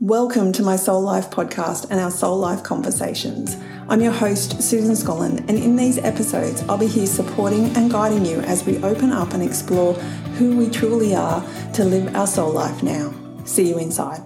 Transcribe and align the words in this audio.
Welcome 0.00 0.52
to 0.52 0.62
my 0.62 0.76
Soul 0.76 1.00
Life 1.00 1.30
podcast 1.30 1.90
and 1.90 1.98
our 1.98 2.10
Soul 2.10 2.36
Life 2.36 2.62
conversations. 2.62 3.56
I'm 3.88 4.02
your 4.02 4.12
host, 4.12 4.62
Susan 4.62 4.94
Scolland, 4.94 5.38
and 5.48 5.52
in 5.58 5.74
these 5.74 5.96
episodes, 5.96 6.62
I'll 6.68 6.76
be 6.76 6.86
here 6.86 7.06
supporting 7.06 7.74
and 7.74 7.90
guiding 7.90 8.26
you 8.26 8.40
as 8.40 8.66
we 8.66 8.76
open 8.82 9.10
up 9.10 9.32
and 9.32 9.42
explore 9.42 9.94
who 10.34 10.54
we 10.54 10.68
truly 10.68 11.14
are 11.14 11.42
to 11.72 11.84
live 11.86 12.14
our 12.14 12.26
soul 12.26 12.52
life 12.52 12.82
now. 12.82 13.14
See 13.46 13.70
you 13.70 13.78
inside. 13.78 14.20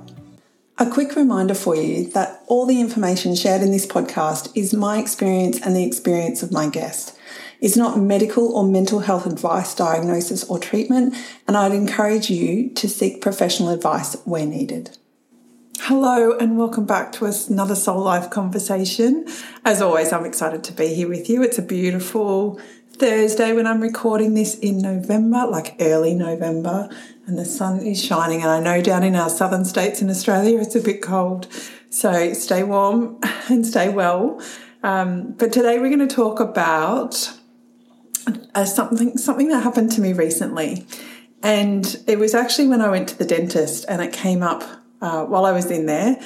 A 0.79 0.91
quick 0.91 1.15
reminder 1.15 1.55
for 1.55 1.77
you 1.77 2.11
that 2.15 2.43
all 2.49 2.67
the 2.67 2.81
information 2.81 3.37
shared 3.37 3.63
in 3.63 3.71
this 3.71 3.87
podcast 3.87 4.51
is 4.57 4.75
my 4.75 4.99
experience 4.99 5.61
and 5.61 5.77
the 5.77 5.87
experience 5.87 6.43
of 6.43 6.51
my 6.51 6.69
guest. 6.69 7.17
It's 7.61 7.77
not 7.77 7.97
medical 7.97 8.57
or 8.57 8.65
mental 8.65 8.99
health 8.99 9.25
advice, 9.25 9.73
diagnosis, 9.77 10.43
or 10.51 10.59
treatment, 10.59 11.15
and 11.47 11.57
I'd 11.57 11.71
encourage 11.71 12.29
you 12.29 12.71
to 12.71 12.89
seek 12.89 13.23
professional 13.23 13.69
advice 13.69 14.17
where 14.25 14.47
needed. 14.47 14.97
Hello, 15.85 16.37
and 16.37 16.59
welcome 16.59 16.85
back 16.85 17.11
to 17.13 17.25
another 17.25 17.75
Soul 17.75 18.03
Life 18.03 18.29
conversation. 18.29 19.27
As 19.65 19.81
always, 19.81 20.13
I'm 20.13 20.27
excited 20.27 20.63
to 20.65 20.73
be 20.73 20.95
here 20.95 21.09
with 21.09 21.29
you. 21.31 21.43
It's 21.43 21.59
a 21.59 21.63
beautiful 21.63 22.61
Thursday 22.93 23.55
when 23.55 23.67
I'm 23.67 23.81
recording 23.81 24.35
this 24.35 24.57
in 24.59 24.79
November, 24.79 25.47
like 25.47 25.77
early 25.81 26.15
November, 26.15 26.91
and 27.27 27.39
the 27.39 27.47
sun 27.47 27.81
is 27.81 28.01
shining. 28.01 28.43
And 28.43 28.51
I 28.51 28.61
know 28.61 28.83
down 28.83 29.03
in 29.03 29.17
our 29.17 29.31
southern 29.31 29.65
states 29.65 30.03
in 30.03 30.11
Australia, 30.11 30.61
it's 30.61 30.77
a 30.77 30.83
bit 30.83 31.01
cold. 31.01 31.49
So 31.89 32.35
stay 32.35 32.63
warm 32.63 33.19
and 33.49 33.67
stay 33.67 33.89
well. 33.89 34.41
Um, 34.83 35.33
but 35.33 35.51
today 35.51 35.79
we're 35.79 35.89
going 35.89 36.07
to 36.07 36.15
talk 36.15 36.41
about 36.41 37.33
uh, 38.55 38.67
something 38.67 39.17
something 39.17 39.49
that 39.49 39.63
happened 39.63 39.91
to 39.93 40.03
me 40.03 40.13
recently, 40.13 40.87
and 41.43 41.97
it 42.07 42.19
was 42.19 42.35
actually 42.35 42.69
when 42.69 42.83
I 42.83 42.91
went 42.91 43.09
to 43.09 43.19
the 43.19 43.25
dentist, 43.25 43.87
and 43.89 44.03
it 44.03 44.13
came 44.13 44.43
up 44.43 44.80
uh, 45.01 45.25
while 45.25 45.45
I 45.45 45.53
was 45.53 45.71
in 45.71 45.87
there. 45.87 46.21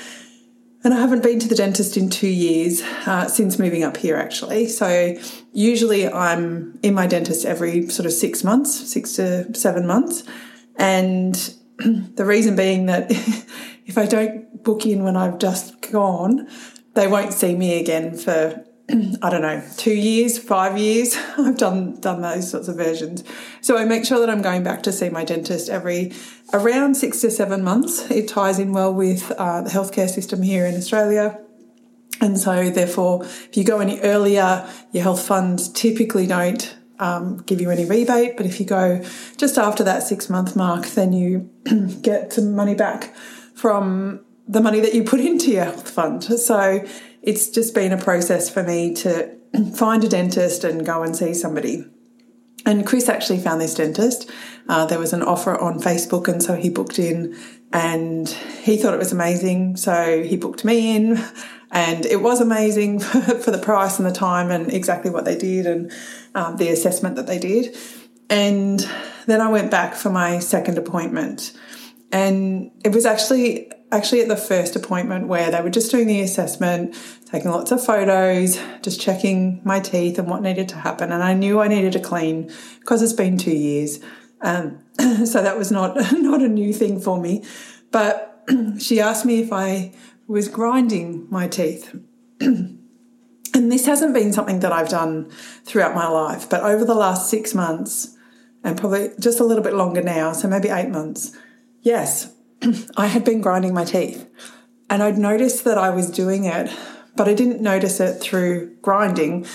And 0.84 0.92
I 0.92 1.00
haven't 1.00 1.22
been 1.22 1.38
to 1.40 1.48
the 1.48 1.54
dentist 1.54 1.96
in 1.96 2.10
two 2.10 2.28
years 2.28 2.82
uh, 3.06 3.26
since 3.26 3.58
moving 3.58 3.82
up 3.82 3.96
here, 3.96 4.16
actually. 4.16 4.68
So 4.68 5.16
usually 5.52 6.06
I'm 6.06 6.78
in 6.82 6.92
my 6.92 7.06
dentist 7.06 7.46
every 7.46 7.88
sort 7.88 8.04
of 8.04 8.12
six 8.12 8.44
months, 8.44 8.92
six 8.92 9.14
to 9.14 9.54
seven 9.54 9.86
months. 9.86 10.24
And 10.76 11.34
the 11.78 12.26
reason 12.26 12.54
being 12.54 12.84
that 12.86 13.06
if 13.86 13.96
I 13.96 14.04
don't 14.04 14.62
book 14.62 14.84
in 14.84 15.04
when 15.04 15.16
I've 15.16 15.38
just 15.38 15.80
gone, 15.90 16.48
they 16.94 17.06
won't 17.06 17.32
see 17.32 17.54
me 17.54 17.80
again 17.80 18.16
for 18.16 18.64
I 18.90 19.30
don't 19.30 19.40
know, 19.40 19.62
two 19.78 19.94
years, 19.94 20.38
five 20.38 20.76
years. 20.76 21.16
I've 21.38 21.56
done 21.56 21.98
done 22.00 22.20
those 22.20 22.50
sorts 22.50 22.68
of 22.68 22.76
versions. 22.76 23.24
So 23.62 23.78
I 23.78 23.84
make 23.84 24.04
sure 24.04 24.20
that 24.20 24.28
I'm 24.28 24.42
going 24.42 24.62
back 24.62 24.82
to 24.82 24.92
see 24.92 25.08
my 25.08 25.24
dentist 25.24 25.70
every 25.70 26.12
around 26.52 26.96
six 26.96 27.22
to 27.22 27.30
seven 27.30 27.64
months. 27.64 28.10
It 28.10 28.28
ties 28.28 28.58
in 28.58 28.72
well 28.72 28.92
with 28.92 29.30
uh, 29.32 29.62
the 29.62 29.70
healthcare 29.70 30.08
system 30.08 30.42
here 30.42 30.66
in 30.66 30.74
Australia. 30.74 31.40
And 32.20 32.38
so, 32.38 32.70
therefore, 32.70 33.24
if 33.24 33.56
you 33.56 33.64
go 33.64 33.80
any 33.80 34.00
earlier, 34.00 34.68
your 34.92 35.02
health 35.02 35.26
funds 35.26 35.68
typically 35.68 36.26
don't 36.26 36.76
um, 36.98 37.38
give 37.38 37.60
you 37.60 37.70
any 37.70 37.84
rebate. 37.84 38.36
But 38.36 38.46
if 38.46 38.60
you 38.60 38.66
go 38.66 39.02
just 39.36 39.58
after 39.58 39.82
that 39.84 40.02
six 40.02 40.28
month 40.28 40.56
mark, 40.56 40.86
then 40.88 41.12
you 41.12 41.50
get 42.02 42.34
some 42.34 42.54
money 42.54 42.74
back 42.74 43.14
from 43.54 44.24
the 44.46 44.60
money 44.60 44.80
that 44.80 44.94
you 44.94 45.04
put 45.04 45.20
into 45.30 45.50
your 45.50 45.64
health 45.64 45.90
fund. 45.90 46.22
So 46.22 46.86
it's 47.24 47.48
just 47.48 47.74
been 47.74 47.92
a 47.92 47.98
process 47.98 48.50
for 48.50 48.62
me 48.62 48.94
to 48.94 49.36
find 49.76 50.04
a 50.04 50.08
dentist 50.08 50.64
and 50.64 50.84
go 50.84 51.02
and 51.02 51.16
see 51.16 51.34
somebody. 51.34 51.84
And 52.66 52.86
Chris 52.86 53.08
actually 53.08 53.40
found 53.40 53.60
this 53.60 53.74
dentist. 53.74 54.30
Uh, 54.68 54.86
there 54.86 54.98
was 54.98 55.12
an 55.12 55.22
offer 55.22 55.58
on 55.58 55.80
Facebook, 55.80 56.28
and 56.28 56.42
so 56.42 56.54
he 56.54 56.70
booked 56.70 56.98
in 56.98 57.36
and 57.72 58.28
he 58.28 58.76
thought 58.76 58.94
it 58.94 58.98
was 58.98 59.12
amazing. 59.12 59.76
So 59.76 60.22
he 60.22 60.36
booked 60.36 60.64
me 60.64 60.96
in, 60.96 61.22
and 61.70 62.06
it 62.06 62.22
was 62.22 62.40
amazing 62.40 63.00
for 63.00 63.50
the 63.50 63.58
price 63.58 63.98
and 63.98 64.06
the 64.06 64.12
time 64.12 64.50
and 64.50 64.72
exactly 64.72 65.10
what 65.10 65.24
they 65.24 65.36
did 65.36 65.66
and 65.66 65.92
um, 66.34 66.56
the 66.56 66.68
assessment 66.68 67.16
that 67.16 67.26
they 67.26 67.38
did. 67.38 67.76
And 68.30 68.88
then 69.26 69.40
I 69.40 69.48
went 69.48 69.70
back 69.70 69.94
for 69.94 70.08
my 70.08 70.38
second 70.38 70.78
appointment. 70.78 71.52
And 72.12 72.70
it 72.84 72.92
was 72.92 73.04
actually 73.04 73.70
actually 73.94 74.20
at 74.20 74.28
the 74.28 74.36
first 74.36 74.76
appointment 74.76 75.28
where 75.28 75.50
they 75.50 75.60
were 75.60 75.70
just 75.70 75.90
doing 75.90 76.06
the 76.06 76.20
assessment, 76.20 76.96
taking 77.34 77.50
lots 77.50 77.72
of 77.72 77.84
photos, 77.84 78.60
just 78.82 79.00
checking 79.00 79.60
my 79.64 79.80
teeth 79.80 80.18
and 80.18 80.28
what 80.28 80.42
needed 80.42 80.68
to 80.68 80.76
happen. 80.76 81.10
And 81.10 81.22
I 81.22 81.34
knew 81.34 81.60
I 81.60 81.68
needed 81.68 81.92
to 81.94 82.00
clean 82.00 82.52
because 82.80 83.02
it's 83.02 83.12
been 83.12 83.38
two 83.38 83.56
years. 83.56 84.00
Um, 84.40 84.84
so 85.24 85.42
that 85.42 85.58
was 85.58 85.70
not 85.70 85.96
not 86.12 86.42
a 86.42 86.48
new 86.48 86.72
thing 86.72 87.00
for 87.00 87.20
me. 87.20 87.44
But 87.90 88.44
she 88.78 89.00
asked 89.00 89.24
me 89.24 89.40
if 89.40 89.52
I 89.52 89.92
was 90.26 90.48
grinding 90.48 91.26
my 91.30 91.48
teeth. 91.48 91.94
and 92.40 92.78
this 93.52 93.86
hasn't 93.86 94.14
been 94.14 94.32
something 94.32 94.60
that 94.60 94.72
I've 94.72 94.88
done 94.88 95.30
throughout 95.64 95.94
my 95.94 96.08
life, 96.08 96.48
but 96.48 96.62
over 96.62 96.84
the 96.84 96.94
last 96.94 97.30
six 97.30 97.54
months, 97.54 98.16
and 98.62 98.78
probably 98.78 99.10
just 99.20 99.40
a 99.40 99.44
little 99.44 99.62
bit 99.62 99.74
longer 99.74 100.02
now, 100.02 100.32
so 100.32 100.48
maybe 100.48 100.68
eight 100.68 100.88
months, 100.88 101.36
Yes, 101.84 102.32
I 102.96 103.08
had 103.08 103.26
been 103.26 103.42
grinding 103.42 103.74
my 103.74 103.84
teeth 103.84 104.26
and 104.88 105.02
I'd 105.02 105.18
noticed 105.18 105.64
that 105.64 105.76
I 105.76 105.90
was 105.90 106.10
doing 106.10 106.46
it, 106.46 106.74
but 107.16 107.28
I 107.28 107.34
didn't 107.34 107.60
notice 107.60 108.00
it 108.00 108.20
through 108.20 108.74
grinding. 108.82 109.46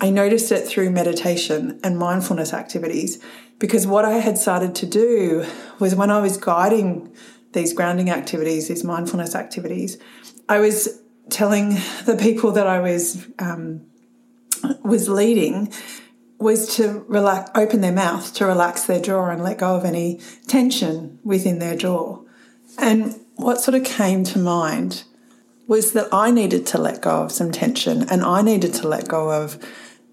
I 0.00 0.10
noticed 0.10 0.50
it 0.52 0.66
through 0.66 0.90
meditation 0.90 1.78
and 1.82 1.98
mindfulness 1.98 2.52
activities 2.52 3.22
because 3.58 3.86
what 3.86 4.04
I 4.04 4.18
had 4.18 4.38
started 4.38 4.74
to 4.76 4.86
do 4.86 5.44
was 5.78 5.94
when 5.94 6.10
I 6.10 6.20
was 6.20 6.36
guiding 6.36 7.14
these 7.52 7.72
grounding 7.72 8.10
activities, 8.10 8.68
these 8.68 8.84
mindfulness 8.84 9.34
activities, 9.34 9.98
I 10.48 10.60
was 10.60 11.00
telling 11.28 11.76
the 12.06 12.16
people 12.18 12.52
that 12.52 12.66
I 12.66 12.80
was 12.80 13.26
um, 13.38 13.82
was 14.82 15.08
leading 15.08 15.72
was 16.38 16.74
to 16.76 17.04
relax, 17.06 17.50
open 17.54 17.82
their 17.82 17.92
mouth 17.92 18.32
to 18.34 18.46
relax 18.46 18.84
their 18.84 19.00
jaw 19.00 19.28
and 19.28 19.42
let 19.42 19.58
go 19.58 19.76
of 19.76 19.84
any 19.84 20.20
tension 20.46 21.18
within 21.22 21.58
their 21.58 21.76
jaw. 21.76 22.22
And 22.78 23.20
what 23.36 23.60
sort 23.60 23.74
of 23.74 23.84
came 23.84 24.24
to 24.24 24.38
mind 24.38 25.04
was 25.70 25.92
that 25.92 26.08
I 26.12 26.32
needed 26.32 26.66
to 26.66 26.78
let 26.78 27.00
go 27.00 27.22
of 27.22 27.30
some 27.30 27.52
tension 27.52 28.02
and 28.10 28.24
I 28.24 28.42
needed 28.42 28.74
to 28.74 28.88
let 28.88 29.06
go 29.06 29.30
of 29.30 29.56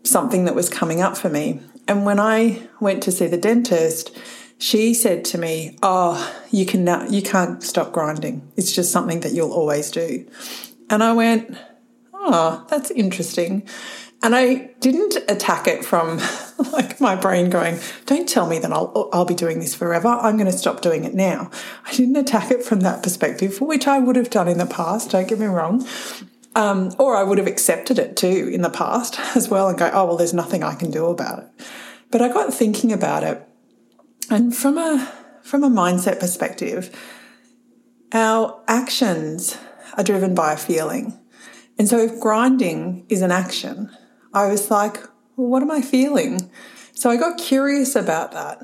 something 0.04 0.46
that 0.46 0.54
was 0.54 0.70
coming 0.70 1.02
up 1.02 1.18
for 1.18 1.30
me. 1.30 1.62
And 1.88 2.06
when 2.06 2.20
I 2.20 2.62
went 2.80 3.02
to 3.04 3.12
see 3.12 3.26
the 3.26 3.40
dentist, 3.40 4.16
she 4.60 4.94
said 4.94 5.26
to 5.26 5.40
me, 5.40 5.76
"Oh, 5.82 6.16
you 6.52 6.68
can 6.68 6.84
now, 6.84 7.08
you 7.10 7.24
can't 7.24 7.64
stop 7.64 7.92
grinding. 7.92 8.44
It's 8.56 8.72
just 8.72 8.92
something 8.92 9.22
that 9.22 9.32
you'll 9.32 9.52
always 9.52 9.90
do." 9.90 10.28
And 10.92 11.04
I 11.04 11.14
went, 11.14 11.58
"Oh, 12.28 12.66
that's 12.70 12.92
interesting." 12.92 13.68
And 14.24 14.36
I 14.36 14.72
didn't 14.80 15.16
attack 15.30 15.68
it 15.68 15.86
from 15.86 16.20
like 16.74 17.00
my 17.00 17.16
brain 17.16 17.50
going, 17.50 17.80
don't 18.06 18.28
tell 18.28 18.48
me 18.48 18.58
that 18.60 18.74
I'll, 18.74 19.10
I'll 19.14 19.26
be 19.26 19.36
doing 19.36 19.60
this 19.60 19.76
forever. 19.76 20.08
I'm 20.08 20.38
going 20.38 20.52
to 20.52 20.58
stop 20.58 20.82
doing 20.82 21.04
it 21.04 21.14
now. 21.14 21.52
I 21.86 21.94
didn't 21.94 22.16
attack 22.16 22.50
it 22.50 22.64
from 22.64 22.80
that 22.80 23.04
perspective, 23.04 23.62
which 23.62 23.88
I 23.88 24.00
would 24.00 24.16
have 24.16 24.30
done 24.30 24.48
in 24.48 24.58
the 24.58 24.66
past. 24.66 25.12
Don't 25.12 25.28
get 25.28 25.40
me 25.40 25.46
wrong. 25.46 25.88
Um, 26.56 26.92
or 26.98 27.16
I 27.16 27.22
would 27.22 27.38
have 27.38 27.46
accepted 27.46 28.00
it 28.00 28.18
too 28.18 28.50
in 28.52 28.64
the 28.64 28.72
past 28.72 29.20
as 29.36 29.50
well 29.50 29.70
and 29.70 29.78
go, 29.78 29.92
oh, 29.94 30.06
well, 30.06 30.18
there's 30.18 30.34
nothing 30.34 30.64
I 30.64 30.74
can 30.74 30.90
do 30.90 31.06
about 31.06 31.40
it. 31.40 31.66
But 32.10 32.22
I 32.22 32.30
got 32.30 32.54
thinking 32.54 32.92
about 32.92 33.24
it. 33.24 33.48
And 34.30 34.56
from 34.56 34.78
a, 34.80 35.14
from 35.44 35.64
a 35.64 35.70
mindset 35.70 36.20
perspective, 36.20 36.90
our 38.12 38.64
actions 38.68 39.58
are 39.96 40.04
driven 40.04 40.34
by 40.34 40.54
a 40.54 40.58
feeling. 40.58 41.14
And 41.78 41.88
so 41.88 42.00
if 42.00 42.20
grinding 42.20 43.06
is 43.10 43.22
an 43.22 43.32
action, 43.32 43.92
I 44.34 44.48
was 44.48 44.72
like, 44.72 44.98
well, 45.36 45.48
what 45.48 45.62
am 45.62 45.72
I 45.72 45.82
feeling? 45.82 46.52
So 46.94 47.10
I 47.10 47.18
got 47.18 47.38
curious 47.38 47.96
about 47.96 48.32
that 48.32 48.60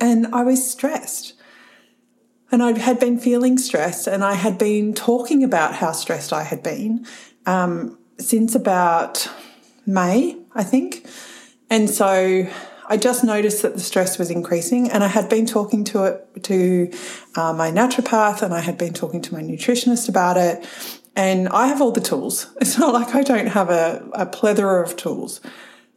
and 0.00 0.26
I 0.34 0.42
was 0.42 0.68
stressed. 0.68 1.34
And 2.50 2.62
I 2.62 2.78
had 2.78 3.00
been 3.00 3.18
feeling 3.18 3.58
stressed 3.58 4.06
and 4.06 4.24
I 4.24 4.34
had 4.34 4.58
been 4.58 4.94
talking 4.94 5.42
about 5.42 5.74
how 5.74 5.92
stressed 5.92 6.32
I 6.32 6.42
had 6.42 6.62
been 6.62 7.06
um, 7.44 7.98
since 8.18 8.54
about 8.54 9.28
May, 9.84 10.36
I 10.54 10.64
think. 10.64 11.06
And 11.70 11.90
so 11.90 12.48
I 12.88 12.96
just 12.96 13.24
noticed 13.24 13.62
that 13.62 13.74
the 13.74 13.80
stress 13.80 14.18
was 14.18 14.30
increasing, 14.30 14.90
and 14.90 15.02
I 15.02 15.08
had 15.08 15.28
been 15.28 15.46
talking 15.46 15.82
to 15.84 16.04
it 16.04 16.44
to 16.44 16.92
uh, 17.34 17.52
my 17.52 17.70
naturopath, 17.70 18.42
and 18.42 18.54
I 18.54 18.60
had 18.60 18.78
been 18.78 18.92
talking 18.92 19.20
to 19.22 19.34
my 19.34 19.42
nutritionist 19.42 20.08
about 20.08 20.36
it. 20.36 20.64
And 21.16 21.48
I 21.48 21.66
have 21.66 21.80
all 21.80 21.92
the 21.92 22.00
tools. 22.00 22.46
It's 22.60 22.78
not 22.78 22.92
like 22.92 23.14
I 23.14 23.22
don't 23.22 23.48
have 23.48 23.70
a, 23.70 24.08
a 24.12 24.26
plethora 24.26 24.82
of 24.82 24.96
tools, 24.96 25.40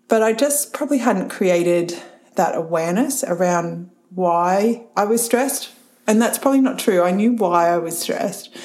but 0.08 0.24
I 0.24 0.34
just 0.34 0.74
probably 0.74 1.00
hadn't 1.00 1.30
created 1.30 2.02
that 2.36 2.56
awareness 2.56 3.24
around 3.24 3.92
why 4.10 4.86
I 4.96 5.04
was 5.06 5.24
stressed. 5.24 5.72
And 6.08 6.22
that's 6.22 6.40
probably 6.40 6.62
not 6.62 6.80
true. 6.80 7.04
I 7.04 7.12
knew 7.12 7.34
why 7.34 7.70
I 7.70 7.78
was 7.78 8.00
stressed. 8.00 8.56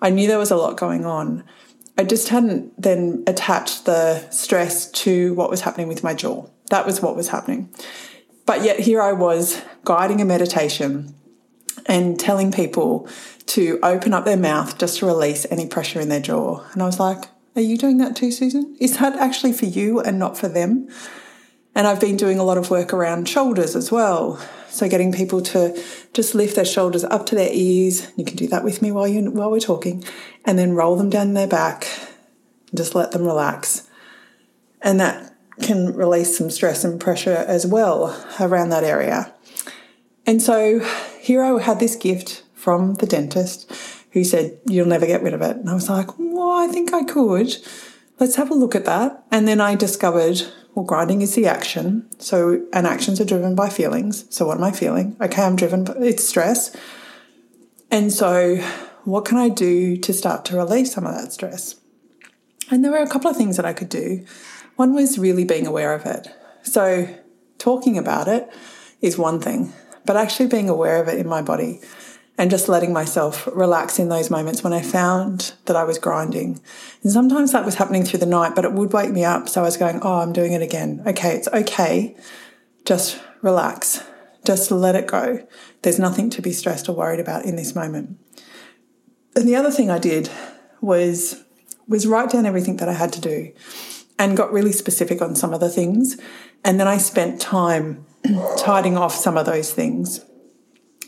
I 0.00 0.10
knew 0.10 0.28
there 0.28 0.38
was 0.38 0.50
a 0.50 0.56
lot 0.56 0.76
going 0.76 1.04
on. 1.04 1.44
I 1.96 2.04
just 2.04 2.28
hadn't 2.28 2.80
then 2.80 3.24
attached 3.26 3.86
the 3.86 4.28
stress 4.30 4.90
to 5.02 5.34
what 5.34 5.50
was 5.50 5.62
happening 5.62 5.88
with 5.88 6.04
my 6.04 6.14
jaw. 6.14 6.46
That 6.70 6.86
was 6.86 7.00
what 7.00 7.16
was 7.16 7.28
happening. 7.28 7.70
But 8.46 8.64
yet 8.64 8.80
here 8.80 9.00
I 9.00 9.12
was 9.12 9.62
guiding 9.84 10.20
a 10.20 10.24
meditation 10.24 11.14
and 11.86 12.18
telling 12.18 12.52
people 12.52 13.08
to 13.46 13.78
open 13.82 14.14
up 14.14 14.24
their 14.24 14.36
mouth 14.36 14.78
just 14.78 14.98
to 14.98 15.06
release 15.06 15.46
any 15.50 15.66
pressure 15.66 16.00
in 16.00 16.08
their 16.08 16.20
jaw. 16.20 16.64
And 16.72 16.82
I 16.82 16.86
was 16.86 17.00
like, 17.00 17.24
Are 17.56 17.62
you 17.62 17.76
doing 17.76 17.98
that 17.98 18.16
too, 18.16 18.30
Susan? 18.30 18.76
Is 18.80 18.98
that 18.98 19.16
actually 19.16 19.52
for 19.52 19.66
you 19.66 20.00
and 20.00 20.18
not 20.18 20.36
for 20.36 20.48
them? 20.48 20.88
And 21.74 21.86
I've 21.86 22.00
been 22.00 22.16
doing 22.16 22.38
a 22.38 22.44
lot 22.44 22.58
of 22.58 22.70
work 22.70 22.92
around 22.92 23.28
shoulders 23.28 23.74
as 23.74 23.90
well. 23.90 24.38
So 24.68 24.88
getting 24.88 25.12
people 25.12 25.40
to 25.42 25.82
just 26.12 26.34
lift 26.34 26.56
their 26.56 26.64
shoulders 26.64 27.04
up 27.04 27.26
to 27.26 27.34
their 27.34 27.50
ears. 27.52 28.10
You 28.16 28.24
can 28.24 28.36
do 28.36 28.46
that 28.48 28.64
with 28.64 28.82
me 28.82 28.90
while 28.90 29.08
you 29.08 29.30
while 29.30 29.50
we're 29.50 29.60
talking, 29.60 30.04
and 30.44 30.58
then 30.58 30.72
roll 30.72 30.96
them 30.96 31.10
down 31.10 31.34
their 31.34 31.46
back. 31.46 31.86
Just 32.74 32.94
let 32.94 33.12
them 33.12 33.24
relax, 33.24 33.88
and 34.80 34.98
that 34.98 35.34
can 35.60 35.94
release 35.94 36.36
some 36.38 36.50
stress 36.50 36.84
and 36.84 36.98
pressure 36.98 37.44
as 37.46 37.66
well 37.66 38.26
around 38.40 38.70
that 38.70 38.84
area. 38.84 39.34
And 40.26 40.40
so 40.40 40.80
here 41.22 41.42
I 41.42 41.60
had 41.62 41.78
this 41.78 41.94
gift 41.94 42.42
from 42.54 42.94
the 42.94 43.06
dentist 43.06 43.70
who 44.10 44.24
said, 44.24 44.58
You'll 44.66 44.86
never 44.86 45.06
get 45.06 45.22
rid 45.22 45.34
of 45.34 45.40
it. 45.40 45.56
And 45.56 45.70
I 45.70 45.74
was 45.74 45.88
like, 45.88 46.18
Well, 46.18 46.50
I 46.50 46.66
think 46.66 46.92
I 46.92 47.04
could. 47.04 47.56
Let's 48.18 48.36
have 48.36 48.50
a 48.50 48.54
look 48.54 48.74
at 48.74 48.84
that. 48.84 49.24
And 49.30 49.46
then 49.46 49.60
I 49.60 49.74
discovered 49.74 50.42
well, 50.74 50.84
grinding 50.84 51.20
is 51.20 51.34
the 51.34 51.46
action. 51.46 52.08
So, 52.18 52.64
and 52.72 52.86
actions 52.86 53.20
are 53.20 53.26
driven 53.26 53.54
by 53.54 53.68
feelings. 53.68 54.24
So, 54.34 54.46
what 54.46 54.56
am 54.56 54.64
I 54.64 54.72
feeling? 54.72 55.16
Okay, 55.20 55.42
I'm 55.42 55.56
driven 55.56 55.84
by 55.84 55.94
it's 55.98 56.26
stress. 56.26 56.74
And 57.90 58.12
so, 58.12 58.56
what 59.04 59.24
can 59.24 59.38
I 59.38 59.48
do 59.48 59.96
to 59.98 60.12
start 60.12 60.44
to 60.46 60.56
release 60.56 60.94
some 60.94 61.06
of 61.06 61.14
that 61.14 61.32
stress? 61.32 61.76
And 62.70 62.82
there 62.82 62.90
were 62.90 62.98
a 62.98 63.08
couple 63.08 63.30
of 63.30 63.36
things 63.36 63.56
that 63.56 63.66
I 63.66 63.74
could 63.74 63.90
do. 63.90 64.24
One 64.76 64.94
was 64.94 65.18
really 65.18 65.44
being 65.44 65.66
aware 65.66 65.94
of 65.94 66.06
it. 66.06 66.28
So, 66.62 67.08
talking 67.58 67.98
about 67.98 68.26
it 68.26 68.50
is 69.02 69.18
one 69.18 69.40
thing, 69.40 69.72
but 70.04 70.16
actually 70.16 70.48
being 70.48 70.68
aware 70.68 71.00
of 71.00 71.08
it 71.08 71.18
in 71.18 71.28
my 71.28 71.42
body 71.42 71.80
and 72.38 72.50
just 72.50 72.68
letting 72.68 72.92
myself 72.92 73.46
relax 73.52 73.98
in 73.98 74.08
those 74.08 74.30
moments 74.30 74.64
when 74.64 74.72
I 74.72 74.80
found 74.80 75.52
that 75.66 75.76
I 75.76 75.84
was 75.84 75.98
grinding. 75.98 76.60
And 77.02 77.12
sometimes 77.12 77.52
that 77.52 77.64
was 77.64 77.76
happening 77.76 78.04
through 78.04 78.20
the 78.20 78.26
night, 78.26 78.54
but 78.54 78.64
it 78.64 78.72
would 78.72 78.92
wake 78.92 79.10
me 79.10 79.24
up. 79.24 79.48
So 79.48 79.60
I 79.60 79.64
was 79.64 79.76
going, 79.76 80.00
Oh, 80.02 80.20
I'm 80.20 80.32
doing 80.32 80.52
it 80.52 80.62
again. 80.62 81.02
Okay, 81.06 81.36
it's 81.36 81.48
okay. 81.48 82.16
Just 82.84 83.20
relax. 83.42 84.02
Just 84.44 84.70
let 84.70 84.96
it 84.96 85.06
go. 85.06 85.46
There's 85.82 85.98
nothing 85.98 86.30
to 86.30 86.42
be 86.42 86.52
stressed 86.52 86.88
or 86.88 86.96
worried 86.96 87.20
about 87.20 87.44
in 87.44 87.56
this 87.56 87.74
moment. 87.74 88.18
And 89.36 89.46
the 89.46 89.56
other 89.56 89.70
thing 89.70 89.90
I 89.90 89.98
did 89.98 90.30
was 90.80 91.44
was 91.86 92.06
write 92.06 92.30
down 92.30 92.46
everything 92.46 92.76
that 92.76 92.88
I 92.88 92.94
had 92.94 93.12
to 93.12 93.20
do 93.20 93.52
and 94.18 94.36
got 94.36 94.52
really 94.52 94.72
specific 94.72 95.20
on 95.20 95.34
some 95.34 95.52
of 95.52 95.60
the 95.60 95.68
things. 95.68 96.16
And 96.64 96.78
then 96.78 96.88
I 96.88 96.96
spent 96.96 97.40
time 97.40 98.06
tidying 98.56 98.96
off 98.96 99.14
some 99.14 99.36
of 99.36 99.46
those 99.46 99.72
things 99.72 100.24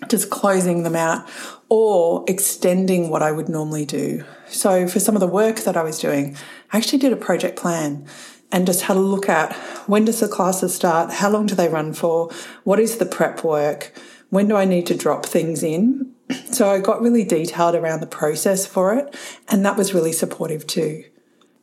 just 0.09 0.31
closing 0.31 0.83
them 0.83 0.97
out 0.97 1.29
or 1.69 2.25
extending 2.29 3.11
what 3.11 3.23
I 3.23 3.33
would 3.33 3.49
normally 3.49 3.85
do. 3.85 4.25
So, 4.47 4.87
for 4.87 5.01
some 5.01 5.15
of 5.17 5.21
the 5.21 5.27
work 5.27 5.61
that 5.61 5.77
I 5.77 5.83
was 5.83 5.99
doing, 5.99 6.37
I 6.73 6.79
actually 6.79 6.99
did 6.99 7.13
a 7.13 7.17
project 7.17 7.57
plan 7.57 8.07
and 8.53 8.67
just 8.67 8.83
had 8.83 8.97
a 8.97 9.01
look 9.01 9.29
at 9.29 9.55
when 9.89 10.05
does 10.05 10.21
the 10.21 10.29
classes 10.29 10.75
start? 10.75 11.15
How 11.15 11.31
long 11.31 11.47
do 11.47 11.55
they 11.55 11.69
run 11.69 11.93
for? 11.93 12.31
What 12.65 12.79
is 12.79 12.99
the 12.99 13.07
prep 13.07 13.43
work? 13.43 13.93
When 14.31 14.49
do 14.49 14.57
I 14.57 14.65
need 14.65 14.87
to 14.87 14.97
drop 14.97 15.27
things 15.27 15.63
in? 15.63 16.13
So, 16.51 16.71
I 16.71 16.81
got 16.81 17.01
really 17.01 17.25
detailed 17.25 17.75
around 17.75 18.01
the 18.01 18.07
process 18.07 18.67
for 18.67 18.95
it, 18.95 19.15
and 19.49 19.65
that 19.65 19.77
was 19.77 19.95
really 19.95 20.13
supportive 20.13 20.67
too. 20.67 21.05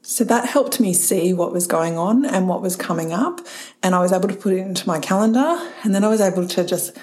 So 0.02 0.24
that 0.24 0.50
helped 0.50 0.80
me 0.80 0.94
see 0.94 1.34
what 1.34 1.54
was 1.54 1.68
going 1.68 1.98
on 1.98 2.26
and 2.26 2.50
what 2.50 2.62
was 2.62 2.76
coming 2.76 3.14
up. 3.14 3.40
And 3.84 3.94
I 3.94 4.00
was 4.00 4.12
able 4.12 4.30
to 4.30 4.36
put 4.36 4.54
it 4.54 4.60
into 4.60 4.88
my 4.88 5.00
calendar. 5.00 5.58
And 5.84 5.94
then 5.94 6.04
I 6.04 6.08
was 6.08 6.22
able 6.22 6.48
to 6.48 6.66
just 6.66 6.98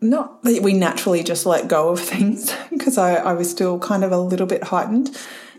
not 0.00 0.42
that 0.44 0.62
we 0.62 0.72
naturally 0.72 1.22
just 1.22 1.44
let 1.44 1.68
go 1.68 1.90
of 1.90 2.00
things 2.12 2.54
because 2.70 2.96
I, 2.98 3.16
I 3.16 3.32
was 3.34 3.50
still 3.50 3.78
kind 3.78 4.04
of 4.04 4.12
a 4.12 4.18
little 4.18 4.46
bit 4.46 4.64
heightened. 4.64 5.16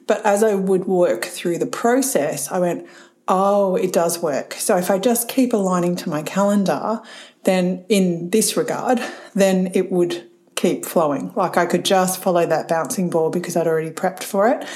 But 0.07 0.25
as 0.25 0.43
I 0.43 0.55
would 0.55 0.85
work 0.85 1.25
through 1.25 1.59
the 1.59 1.67
process, 1.67 2.51
I 2.51 2.59
went, 2.59 2.87
oh, 3.27 3.75
it 3.75 3.93
does 3.93 4.21
work. 4.21 4.53
So 4.55 4.75
if 4.77 4.89
I 4.89 4.97
just 4.97 5.29
keep 5.29 5.53
aligning 5.53 5.95
to 5.97 6.09
my 6.09 6.23
calendar, 6.23 7.01
then 7.43 7.85
in 7.87 8.31
this 8.31 8.57
regard, 8.57 8.99
then 9.35 9.71
it 9.73 9.91
would 9.91 10.27
keep 10.55 10.85
flowing. 10.85 11.31
Like 11.35 11.57
I 11.57 11.65
could 11.65 11.85
just 11.85 12.21
follow 12.21 12.45
that 12.45 12.67
bouncing 12.67 13.09
ball 13.09 13.29
because 13.29 13.55
I'd 13.55 13.67
already 13.67 13.91
prepped 13.91 14.23
for 14.23 14.47
it. 14.47 14.67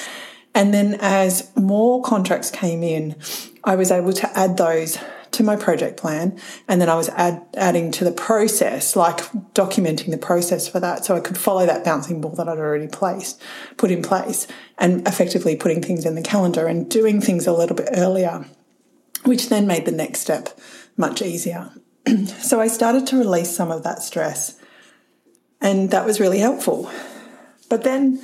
And 0.55 0.73
then 0.73 0.97
as 1.01 1.51
more 1.55 2.01
contracts 2.01 2.49
came 2.49 2.81
in, 2.81 3.15
I 3.63 3.75
was 3.75 3.91
able 3.91 4.13
to 4.13 4.39
add 4.39 4.57
those 4.57 4.97
to 5.31 5.43
my 5.43 5.57
project 5.57 5.97
plan. 5.97 6.39
And 6.67 6.79
then 6.79 6.89
I 6.89 6.95
was 6.95 7.09
add, 7.09 7.45
adding 7.55 7.91
to 7.91 8.05
the 8.05 8.11
process, 8.11 8.95
like 8.95 9.17
documenting 9.53 10.11
the 10.11 10.17
process 10.17 10.65
for 10.67 10.79
that. 10.79 11.03
So 11.03 11.13
I 11.13 11.19
could 11.19 11.37
follow 11.37 11.65
that 11.65 11.83
bouncing 11.83 12.21
ball 12.21 12.31
that 12.35 12.47
I'd 12.47 12.57
already 12.57 12.87
placed, 12.87 13.41
put 13.75 13.91
in 13.91 14.01
place 14.01 14.47
and 14.77 15.05
effectively 15.05 15.57
putting 15.57 15.81
things 15.81 16.05
in 16.05 16.15
the 16.15 16.21
calendar 16.21 16.67
and 16.67 16.89
doing 16.89 17.19
things 17.19 17.45
a 17.45 17.53
little 17.53 17.75
bit 17.75 17.89
earlier, 17.91 18.45
which 19.23 19.49
then 19.49 19.67
made 19.67 19.85
the 19.85 19.91
next 19.91 20.21
step 20.21 20.57
much 20.95 21.21
easier. 21.21 21.71
so 22.39 22.61
I 22.61 22.67
started 22.67 23.05
to 23.07 23.17
release 23.17 23.53
some 23.53 23.71
of 23.71 23.83
that 23.83 24.01
stress 24.01 24.57
and 25.59 25.91
that 25.91 26.05
was 26.05 26.21
really 26.21 26.39
helpful. 26.39 26.89
But 27.69 27.83
then 27.83 28.23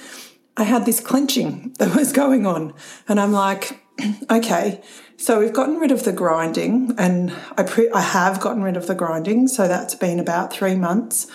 I 0.58 0.64
had 0.64 0.86
this 0.86 1.00
clenching 1.00 1.74
that 1.80 1.96
was 1.96 2.12
going 2.12 2.46
on 2.46 2.74
and 3.08 3.20
I'm 3.20 3.32
like, 3.32 3.82
okay, 4.32 4.82
so 5.22 5.40
we've 5.40 5.54
gotten 5.54 5.78
rid 5.78 5.92
of 5.92 6.04
the 6.04 6.12
grinding, 6.12 6.96
and 6.98 7.32
I 7.56 7.62
pre- 7.62 7.92
I 7.92 8.02
have 8.02 8.40
gotten 8.40 8.64
rid 8.64 8.76
of 8.76 8.88
the 8.88 8.96
grinding. 8.96 9.48
So 9.48 9.68
that's 9.68 9.94
been 9.94 10.20
about 10.20 10.52
three 10.52 10.74
months 10.74 11.28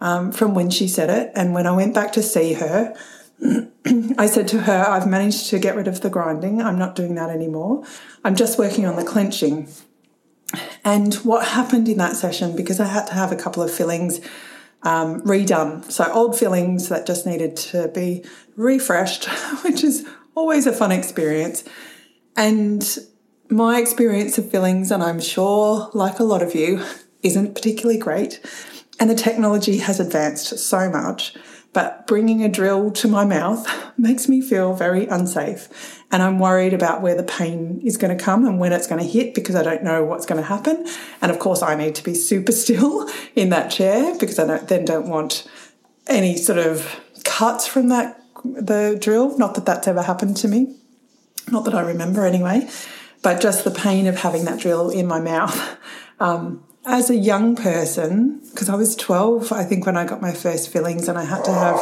um, 0.00 0.32
from 0.32 0.54
when 0.54 0.70
she 0.70 0.88
said 0.88 1.08
it. 1.08 1.30
And 1.36 1.54
when 1.54 1.64
I 1.64 1.70
went 1.70 1.94
back 1.94 2.12
to 2.14 2.22
see 2.22 2.54
her, 2.54 2.96
I 4.18 4.26
said 4.26 4.48
to 4.48 4.62
her, 4.62 4.84
"I've 4.88 5.06
managed 5.06 5.50
to 5.50 5.60
get 5.60 5.76
rid 5.76 5.86
of 5.86 6.00
the 6.00 6.10
grinding. 6.10 6.60
I'm 6.60 6.78
not 6.78 6.96
doing 6.96 7.14
that 7.14 7.30
anymore. 7.30 7.84
I'm 8.24 8.34
just 8.34 8.58
working 8.58 8.86
on 8.86 8.96
the 8.96 9.04
clenching." 9.04 9.68
And 10.84 11.14
what 11.16 11.46
happened 11.46 11.88
in 11.88 11.98
that 11.98 12.16
session, 12.16 12.56
because 12.56 12.80
I 12.80 12.86
had 12.86 13.06
to 13.08 13.14
have 13.14 13.30
a 13.30 13.36
couple 13.36 13.62
of 13.62 13.70
fillings 13.70 14.20
um, 14.82 15.22
redone, 15.22 15.90
so 15.90 16.10
old 16.12 16.38
fillings 16.38 16.88
that 16.88 17.06
just 17.06 17.26
needed 17.26 17.56
to 17.56 17.88
be 17.88 18.24
refreshed, 18.56 19.24
which 19.62 19.82
is 19.82 20.06
always 20.34 20.66
a 20.66 20.72
fun 20.72 20.92
experience. 20.92 21.64
And 22.36 22.98
my 23.48 23.80
experience 23.80 24.38
of 24.38 24.50
fillings, 24.50 24.90
and 24.90 25.02
I'm 25.02 25.20
sure, 25.20 25.90
like 25.94 26.18
a 26.18 26.24
lot 26.24 26.42
of 26.42 26.54
you, 26.54 26.82
isn't 27.22 27.54
particularly 27.54 27.98
great. 27.98 28.40
And 29.00 29.10
the 29.10 29.14
technology 29.14 29.78
has 29.78 30.00
advanced 30.00 30.58
so 30.58 30.90
much, 30.90 31.34
but 31.78 32.08
bringing 32.08 32.42
a 32.42 32.48
drill 32.48 32.90
to 32.90 33.06
my 33.06 33.24
mouth 33.24 33.64
makes 33.96 34.28
me 34.28 34.40
feel 34.40 34.74
very 34.74 35.06
unsafe. 35.06 36.02
And 36.10 36.24
I'm 36.24 36.40
worried 36.40 36.74
about 36.74 37.02
where 37.02 37.14
the 37.14 37.22
pain 37.22 37.80
is 37.84 37.96
going 37.96 38.18
to 38.18 38.20
come 38.20 38.44
and 38.44 38.58
when 38.58 38.72
it's 38.72 38.88
going 38.88 39.00
to 39.00 39.06
hit 39.06 39.32
because 39.32 39.54
I 39.54 39.62
don't 39.62 39.84
know 39.84 40.02
what's 40.02 40.26
going 40.26 40.42
to 40.42 40.48
happen. 40.48 40.88
And 41.22 41.30
of 41.30 41.38
course, 41.38 41.62
I 41.62 41.76
need 41.76 41.94
to 41.94 42.02
be 42.02 42.14
super 42.30 42.50
still 42.50 43.08
in 43.36 43.50
that 43.50 43.70
chair 43.70 44.18
because 44.18 44.40
I 44.40 44.46
don't, 44.48 44.66
then 44.66 44.86
don't 44.86 45.08
want 45.08 45.48
any 46.08 46.36
sort 46.36 46.58
of 46.58 47.00
cuts 47.22 47.68
from 47.68 47.90
that 47.90 48.24
the 48.42 48.98
drill. 49.00 49.38
Not 49.38 49.54
that 49.54 49.64
that's 49.64 49.86
ever 49.86 50.02
happened 50.02 50.36
to 50.38 50.48
me, 50.48 50.74
not 51.52 51.64
that 51.64 51.76
I 51.76 51.82
remember 51.82 52.26
anyway 52.26 52.68
but 53.20 53.40
just 53.40 53.64
the 53.64 53.70
pain 53.72 54.06
of 54.06 54.14
having 54.16 54.44
that 54.44 54.60
drill 54.60 54.90
in 54.90 55.06
my 55.06 55.20
mouth. 55.20 55.76
Um, 56.20 56.64
as 56.84 57.10
a 57.10 57.16
young 57.16 57.56
person, 57.56 58.40
because 58.50 58.68
I 58.68 58.74
was 58.74 58.96
12, 58.96 59.52
I 59.52 59.64
think, 59.64 59.86
when 59.86 59.96
I 59.96 60.04
got 60.04 60.22
my 60.22 60.32
first 60.32 60.70
fillings, 60.70 61.08
and 61.08 61.18
I 61.18 61.24
had 61.24 61.44
to 61.44 61.52
have 61.52 61.80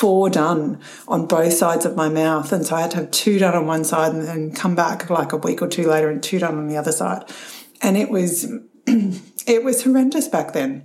four 0.00 0.30
done 0.30 0.80
on 1.06 1.26
both 1.26 1.52
sides 1.52 1.84
of 1.84 1.94
my 1.94 2.08
mouth. 2.08 2.52
And 2.52 2.64
so 2.64 2.74
I 2.74 2.80
had 2.80 2.90
to 2.92 2.96
have 2.98 3.10
two 3.10 3.38
done 3.38 3.54
on 3.54 3.66
one 3.66 3.84
side 3.84 4.14
and 4.14 4.22
then 4.22 4.50
come 4.50 4.74
back 4.74 5.10
like 5.10 5.34
a 5.34 5.36
week 5.36 5.60
or 5.60 5.68
two 5.68 5.86
later 5.86 6.08
and 6.08 6.22
two 6.22 6.38
done 6.38 6.56
on 6.56 6.68
the 6.68 6.78
other 6.78 6.90
side. 6.90 7.24
And 7.82 7.98
it 7.98 8.08
was, 8.08 8.50
it 8.86 9.62
was 9.62 9.84
horrendous 9.84 10.26
back 10.26 10.54
then. 10.54 10.84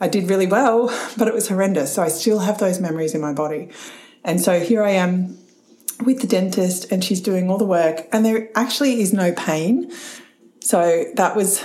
I 0.00 0.06
did 0.06 0.30
really 0.30 0.46
well, 0.46 0.86
but 1.18 1.26
it 1.26 1.34
was 1.34 1.48
horrendous. 1.48 1.92
So 1.92 2.04
I 2.04 2.08
still 2.08 2.38
have 2.38 2.58
those 2.58 2.80
memories 2.80 3.16
in 3.16 3.20
my 3.20 3.32
body. 3.32 3.70
And 4.22 4.40
so 4.40 4.60
here 4.60 4.84
I 4.84 4.90
am 4.90 5.38
with 6.04 6.20
the 6.20 6.28
dentist 6.28 6.90
and 6.92 7.02
she's 7.02 7.20
doing 7.20 7.50
all 7.50 7.58
the 7.58 7.64
work 7.64 8.06
and 8.12 8.24
there 8.24 8.48
actually 8.54 9.00
is 9.00 9.12
no 9.12 9.32
pain. 9.32 9.92
So 10.60 11.06
that 11.16 11.34
was 11.34 11.64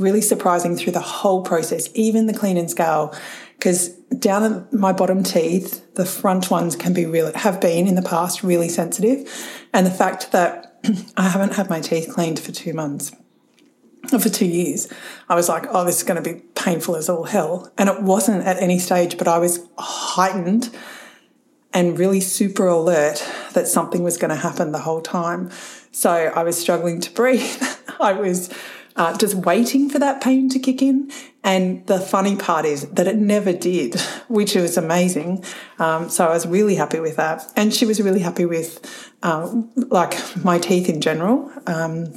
really 0.00 0.22
surprising 0.22 0.76
through 0.76 0.92
the 0.92 1.00
whole 1.00 1.42
process, 1.42 1.88
even 1.94 2.26
the 2.26 2.34
clean 2.34 2.56
and 2.56 2.70
scale, 2.70 3.14
because 3.52 3.88
down 4.18 4.42
at 4.42 4.72
my 4.72 4.92
bottom 4.92 5.22
teeth, 5.22 5.94
the 5.94 6.06
front 6.06 6.50
ones 6.50 6.74
can 6.74 6.92
be 6.94 7.04
really, 7.04 7.32
have 7.34 7.60
been 7.60 7.86
in 7.86 7.94
the 7.94 8.02
past 8.02 8.42
really 8.42 8.68
sensitive. 8.68 9.30
And 9.72 9.86
the 9.86 9.90
fact 9.90 10.32
that 10.32 10.78
I 11.16 11.28
haven't 11.28 11.54
had 11.54 11.68
my 11.68 11.80
teeth 11.80 12.10
cleaned 12.12 12.40
for 12.40 12.52
two 12.52 12.72
months, 12.72 13.12
for 14.08 14.30
two 14.30 14.46
years, 14.46 14.90
I 15.28 15.34
was 15.34 15.48
like, 15.48 15.66
oh, 15.68 15.84
this 15.84 15.98
is 15.98 16.02
going 16.02 16.20
to 16.20 16.34
be 16.34 16.40
painful 16.54 16.96
as 16.96 17.08
all 17.10 17.24
hell. 17.24 17.70
And 17.76 17.88
it 17.90 18.02
wasn't 18.02 18.46
at 18.46 18.56
any 18.60 18.78
stage, 18.78 19.18
but 19.18 19.28
I 19.28 19.38
was 19.38 19.68
heightened 19.78 20.74
and 21.72 21.98
really 21.98 22.20
super 22.20 22.66
alert 22.66 23.22
that 23.52 23.68
something 23.68 24.02
was 24.02 24.16
going 24.16 24.30
to 24.30 24.36
happen 24.36 24.72
the 24.72 24.80
whole 24.80 25.02
time. 25.02 25.50
So 25.92 26.10
I 26.10 26.42
was 26.42 26.58
struggling 26.58 27.00
to 27.02 27.10
breathe. 27.12 27.62
I 28.00 28.14
was 28.14 28.52
uh, 29.00 29.16
just 29.16 29.34
waiting 29.34 29.88
for 29.88 29.98
that 29.98 30.20
pain 30.20 30.50
to 30.50 30.58
kick 30.58 30.82
in. 30.82 31.10
And 31.42 31.86
the 31.86 31.98
funny 31.98 32.36
part 32.36 32.66
is 32.66 32.86
that 32.90 33.06
it 33.06 33.16
never 33.16 33.50
did, 33.50 33.94
which 34.28 34.54
was 34.54 34.76
amazing. 34.76 35.42
Um, 35.78 36.10
so 36.10 36.26
I 36.26 36.34
was 36.34 36.46
really 36.46 36.74
happy 36.74 37.00
with 37.00 37.16
that. 37.16 37.50
And 37.56 37.72
she 37.72 37.86
was 37.86 37.98
really 38.02 38.20
happy 38.20 38.44
with, 38.44 39.10
um, 39.22 39.70
like, 39.74 40.14
my 40.44 40.58
teeth 40.58 40.90
in 40.90 41.00
general. 41.00 41.50
Um, 41.66 42.12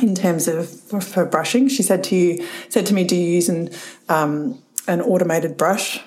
in 0.00 0.14
terms 0.14 0.48
of 0.48 0.70
for 1.02 1.26
brushing, 1.26 1.68
she 1.68 1.82
said 1.82 2.04
to 2.04 2.16
you, 2.16 2.46
said 2.68 2.86
to 2.86 2.94
me, 2.94 3.02
"Do 3.02 3.16
you 3.16 3.28
use 3.32 3.48
an 3.48 3.70
um, 4.08 4.62
an 4.86 5.00
automated 5.00 5.56
brush?" 5.56 6.00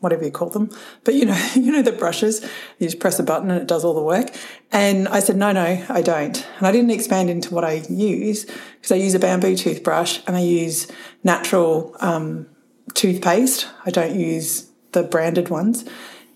Whatever 0.00 0.24
you 0.24 0.30
call 0.30 0.50
them. 0.50 0.70
But 1.04 1.14
you 1.14 1.24
know, 1.24 1.48
you 1.54 1.72
know 1.72 1.82
the 1.82 1.92
brushes. 1.92 2.42
You 2.78 2.86
just 2.86 3.00
press 3.00 3.18
a 3.18 3.22
button 3.22 3.50
and 3.50 3.60
it 3.60 3.66
does 3.66 3.84
all 3.84 3.94
the 3.94 4.02
work. 4.02 4.30
And 4.72 5.08
I 5.08 5.20
said, 5.20 5.36
no, 5.36 5.52
no, 5.52 5.84
I 5.88 6.02
don't. 6.02 6.46
And 6.58 6.66
I 6.66 6.72
didn't 6.72 6.90
expand 6.90 7.30
into 7.30 7.54
what 7.54 7.64
I 7.64 7.84
use 7.88 8.44
because 8.44 8.92
I 8.92 8.96
use 8.96 9.14
a 9.14 9.18
bamboo 9.18 9.56
toothbrush 9.56 10.20
and 10.26 10.36
I 10.36 10.40
use 10.40 10.90
natural 11.24 11.96
um, 12.00 12.46
toothpaste. 12.94 13.68
I 13.84 13.90
don't 13.90 14.18
use 14.18 14.70
the 14.92 15.02
branded 15.02 15.48
ones. 15.48 15.84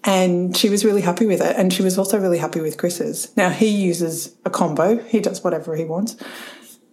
And 0.03 0.57
she 0.57 0.71
was 0.71 0.85
really 0.85 1.03
happy 1.03 1.27
with 1.27 1.43
it. 1.43 1.57
And 1.57 1.73
she 1.73 1.83
was 1.83 1.99
also 1.99 2.19
really 2.19 2.39
happy 2.39 2.61
with 2.61 2.79
Chris's. 2.79 3.37
Now 3.37 3.51
he 3.51 3.69
uses 3.69 4.35
a 4.45 4.51
combo. 4.51 4.99
He 5.05 5.21
does 5.21 5.45
whatever 5.45 5.77
he 5.77 5.85
wants. 5.85 6.17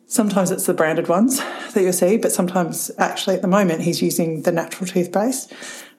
Sometimes 0.08 0.52
it's 0.52 0.66
the 0.66 0.74
branded 0.74 1.08
ones 1.08 1.38
that 1.74 1.82
you'll 1.82 1.94
see, 1.94 2.18
but 2.18 2.32
sometimes 2.32 2.92
actually 2.98 3.36
at 3.36 3.42
the 3.42 3.48
moment 3.48 3.82
he's 3.82 4.02
using 4.02 4.42
the 4.44 4.52
natural 4.52 4.88
toothpaste 4.88 5.54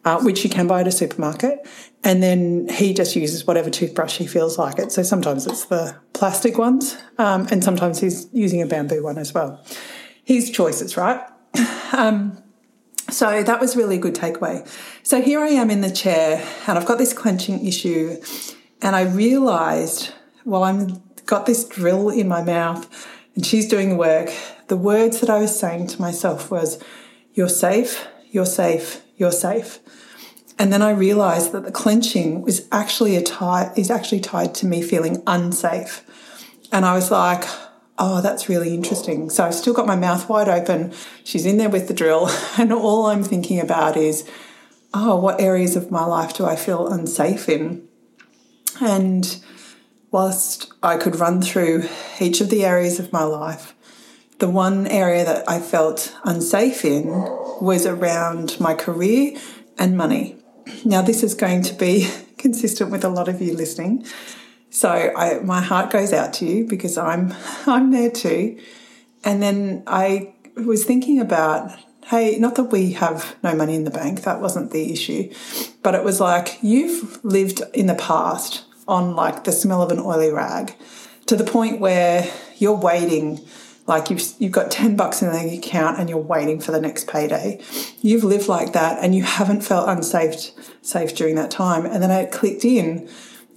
uh, 0.05 0.21
which 0.21 0.45
you 0.45 0.51
can 0.51 0.67
buy 0.67 0.81
at 0.81 0.89
a 0.89 0.93
supermarket. 0.93 1.67
And 2.05 2.23
then 2.23 2.69
he 2.69 2.95
just 2.95 3.17
uses 3.17 3.47
whatever 3.47 3.71
toothbrush 3.71 4.19
he 4.19 4.27
feels 4.27 4.59
like 4.59 4.79
it. 4.79 4.93
So 4.93 5.03
sometimes 5.03 5.47
it's 5.47 5.65
the 5.67 5.97
plastic 6.13 6.59
ones, 6.59 6.97
um, 7.19 7.47
and 7.51 7.63
sometimes 7.63 8.01
he's 8.01 8.29
using 8.33 8.63
a 8.63 8.67
bamboo 8.67 9.03
one 9.03 9.19
as 9.19 9.35
well. 9.35 9.65
His 10.25 10.51
choices, 10.51 10.97
right? 10.97 11.21
um, 11.93 12.43
so 13.11 13.43
that 13.43 13.61
was 13.61 13.77
really 13.77 13.97
a 13.97 14.01
good 14.01 14.15
takeaway. 14.15 14.67
So 15.03 15.23
here 15.23 15.41
I 15.41 15.49
am 15.49 15.71
in 15.71 15.81
the 15.81 15.91
chair, 15.91 16.47
and 16.67 16.79
I've 16.79 16.87
got 16.87 16.99
this 16.99 17.13
clenching 17.13 17.67
issue, 17.67 18.21
and 18.83 18.95
I 18.95 19.03
realised 19.03 20.13
while 20.45 20.65
I'm 20.65 21.03
got 21.27 21.47
this 21.47 21.65
drill 21.65 22.09
in 22.09 22.29
my 22.29 22.43
mouth, 22.43 22.89
and 23.35 23.45
she's 23.45 23.69
doing 23.69 23.91
the 23.91 23.97
work. 23.97 24.31
The 24.69 24.77
words 24.77 25.21
that 25.21 25.31
I 25.31 25.39
was 25.41 25.59
saying 25.59 25.89
to 25.89 26.01
myself 26.01 26.51
was, 26.51 26.79
"You're 27.35 27.49
safe. 27.49 28.07
You're 28.31 28.47
safe. 28.47 29.03
You're 29.19 29.33
safe." 29.33 29.81
And 30.59 30.73
then 30.73 30.83
I 30.83 30.91
realized 30.91 31.53
that 31.53 31.65
the 31.65 31.71
clenching 31.71 32.43
was 32.43 32.67
actually 32.73 33.15
a 33.15 33.23
tie 33.23 33.73
is 33.77 33.91
actually 33.91 34.21
tied 34.21 34.55
to 34.57 34.67
me 34.67 34.83
feeling 34.83 35.23
unsafe. 35.27 36.05
And 36.73 36.85
I 36.85 36.95
was 36.95 37.11
like, 37.11 37.45
oh, 37.99 38.21
that's 38.21 38.49
really 38.49 38.75
interesting. 38.75 39.31
So 39.31 39.45
I've 39.45 39.55
still 39.55 39.75
got 39.75 39.87
my 39.87 39.97
mouth 39.97 40.29
wide 40.29 40.49
open. 40.49 40.93
She's 41.25 41.47
in 41.47 41.59
there 41.59 41.69
with 41.69 41.89
the 41.89 41.95
drill. 41.95 42.31
And 42.59 42.73
all 42.73 43.07
I'm 43.07 43.23
thinking 43.23 43.61
about 43.61 43.97
is, 43.97 44.29
oh, 44.93 45.17
what 45.17 45.41
areas 45.41 45.77
of 45.77 45.91
my 45.91 46.05
life 46.05 46.35
do 46.35 46.45
I 46.45 46.57
feel 46.57 46.89
unsafe 46.89 47.49
in? 47.49 47.87
And 48.81 49.43
whilst 50.11 50.73
I 50.83 50.97
could 50.97 51.17
run 51.17 51.41
through 51.41 51.89
each 52.21 52.41
of 52.41 52.51
the 52.51 52.65
areas 52.65 52.99
of 52.99 53.13
my 53.13 53.25
life, 53.25 53.75
the 54.39 54.49
one 54.49 54.87
area 54.87 55.25
that 55.25 55.49
I 55.49 55.61
felt 55.61 56.17
unsafe 56.25 56.85
in 56.85 57.09
was 57.61 57.87
around 57.87 58.59
my 58.61 58.75
career 58.75 59.37
and 59.79 59.97
money. 59.97 60.37
Now, 60.85 61.03
this 61.03 61.23
is 61.23 61.35
going 61.35 61.63
to 61.63 61.75
be 61.75 62.09
consistent 62.39 62.91
with 62.91 63.05
a 63.05 63.09
lot 63.09 63.29
of 63.29 63.41
you 63.43 63.55
listening. 63.55 64.07
So 64.71 64.91
I, 64.91 65.41
my 65.41 65.61
heart 65.61 65.91
goes 65.91 66.13
out 66.13 66.33
to 66.35 66.47
you 66.47 66.67
because 66.67 66.99
I'm 66.99 67.35
I'm 67.67 67.91
there 67.91 68.11
too. 68.11 68.59
And 69.25 69.43
then 69.43 69.83
I 69.87 70.35
was 70.57 70.85
thinking 70.85 71.21
about, 71.21 71.77
hey, 72.07 72.39
not 72.39 72.55
that 72.57 72.65
we 72.65 72.93
have 72.93 73.37
no 73.43 73.55
money 73.55 73.75
in 73.75 73.85
the 73.85 73.91
bank, 73.91 74.23
that 74.23 74.41
wasn't 74.41 74.71
the 74.71 74.93
issue, 74.93 75.33
but 75.83 75.95
it 75.95 76.05
was 76.05 76.21
like 76.21 76.59
you've 76.63 77.23
lived 77.25 77.63
in 77.75 77.87
the 77.87 77.95
past 77.95 78.65
on 78.87 79.17
like 79.17 79.45
the 79.45 79.53
smell 79.53 79.83
of 79.83 79.91
an 79.91 79.99
oily 79.99 80.31
rag 80.31 80.75
to 81.27 81.37
the 81.37 81.45
point 81.45 81.81
where 81.81 82.31
you're 82.57 82.77
waiting 82.77 83.41
like 83.89 84.11
you've 84.11 84.23
you've 84.39 84.53
got 84.53 84.71
10 84.71 84.97
bucks 84.97 85.23
in 85.23 85.33
the 85.33 85.57
account 85.57 85.99
and 85.99 86.09
you're 86.09 86.19
waiting 86.19 86.61
for 86.61 86.71
the 86.71 86.81
next 86.81 87.09
payday. 87.09 87.61
You've 88.03 88.23
lived 88.23 88.47
like 88.47 88.75
that 88.75 89.03
and 89.03 89.15
you 89.15 89.23
haven't 89.25 89.63
felt 89.63 89.89
unsafe 89.89 90.51
safe 90.83 91.15
during 91.17 91.35
that 91.37 91.51
time. 91.51 91.87
And 91.87 92.03
then 92.03 92.11
i 92.11 92.27
clicked 92.27 92.65
in. 92.65 93.09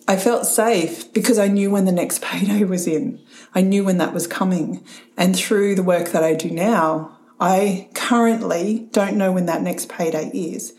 I 0.07 0.15
felt 0.15 0.45
safe 0.45 1.13
because 1.13 1.37
i 1.37 1.47
knew 1.47 1.69
when 1.69 1.85
the 1.85 1.91
next 1.91 2.21
payday 2.21 2.63
was 2.63 2.87
in. 2.87 3.19
I 3.53 3.61
knew 3.61 3.83
when 3.83 3.97
that 3.97 4.13
was 4.13 4.25
coming. 4.25 4.83
And 5.17 5.35
through 5.35 5.75
the 5.75 5.83
work 5.83 6.09
that 6.09 6.23
i 6.23 6.33
do 6.33 6.49
now 6.49 7.17
i 7.39 7.89
currently 7.93 8.87
don't 8.91 9.17
know 9.17 9.31
when 9.31 9.47
that 9.47 9.61
next 9.61 9.89
payday 9.89 10.29
is. 10.33 10.73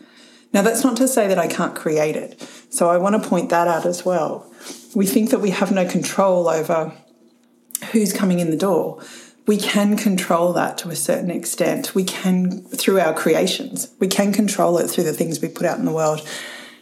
Now 0.51 0.63
that's 0.63 0.83
not 0.83 0.97
to 0.97 1.07
say 1.07 1.27
that 1.27 1.37
i 1.37 1.47
can't 1.47 1.75
create 1.75 2.15
it. 2.15 2.41
So 2.71 2.89
i 2.89 2.97
want 2.97 3.21
to 3.21 3.29
point 3.29 3.51
that 3.51 3.67
out 3.67 3.85
as 3.85 4.03
well. 4.03 4.51
We 4.95 5.05
think 5.05 5.29
that 5.29 5.41
we 5.41 5.51
have 5.51 5.71
no 5.71 5.87
control 5.87 6.47
over 6.47 6.91
who's 7.91 8.13
coming 8.13 8.39
in 8.39 8.49
the 8.49 8.57
door 8.57 9.03
we 9.45 9.57
can 9.57 9.97
control 9.97 10.53
that 10.53 10.77
to 10.79 10.89
a 10.89 10.95
certain 10.95 11.29
extent. 11.29 11.93
We 11.93 12.03
can, 12.03 12.63
through 12.63 12.99
our 12.99 13.13
creations, 13.13 13.93
we 13.99 14.07
can 14.07 14.31
control 14.31 14.77
it 14.77 14.89
through 14.89 15.03
the 15.03 15.13
things 15.13 15.41
we 15.41 15.49
put 15.49 15.65
out 15.65 15.77
in 15.77 15.85
the 15.85 15.91
world. 15.91 16.27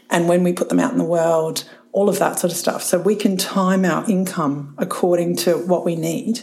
And 0.09 0.27
when 0.27 0.43
we 0.43 0.53
put 0.53 0.69
them 0.69 0.79
out 0.79 0.91
in 0.91 0.97
the 0.97 1.03
world, 1.03 1.67
all 1.91 2.07
of 2.07 2.19
that 2.19 2.39
sort 2.39 2.51
of 2.51 2.57
stuff. 2.57 2.83
So 2.83 2.99
we 2.99 3.15
can 3.15 3.35
time 3.35 3.83
our 3.83 4.09
income 4.09 4.75
according 4.77 5.37
to 5.37 5.57
what 5.57 5.83
we 5.83 5.95
need. 5.95 6.41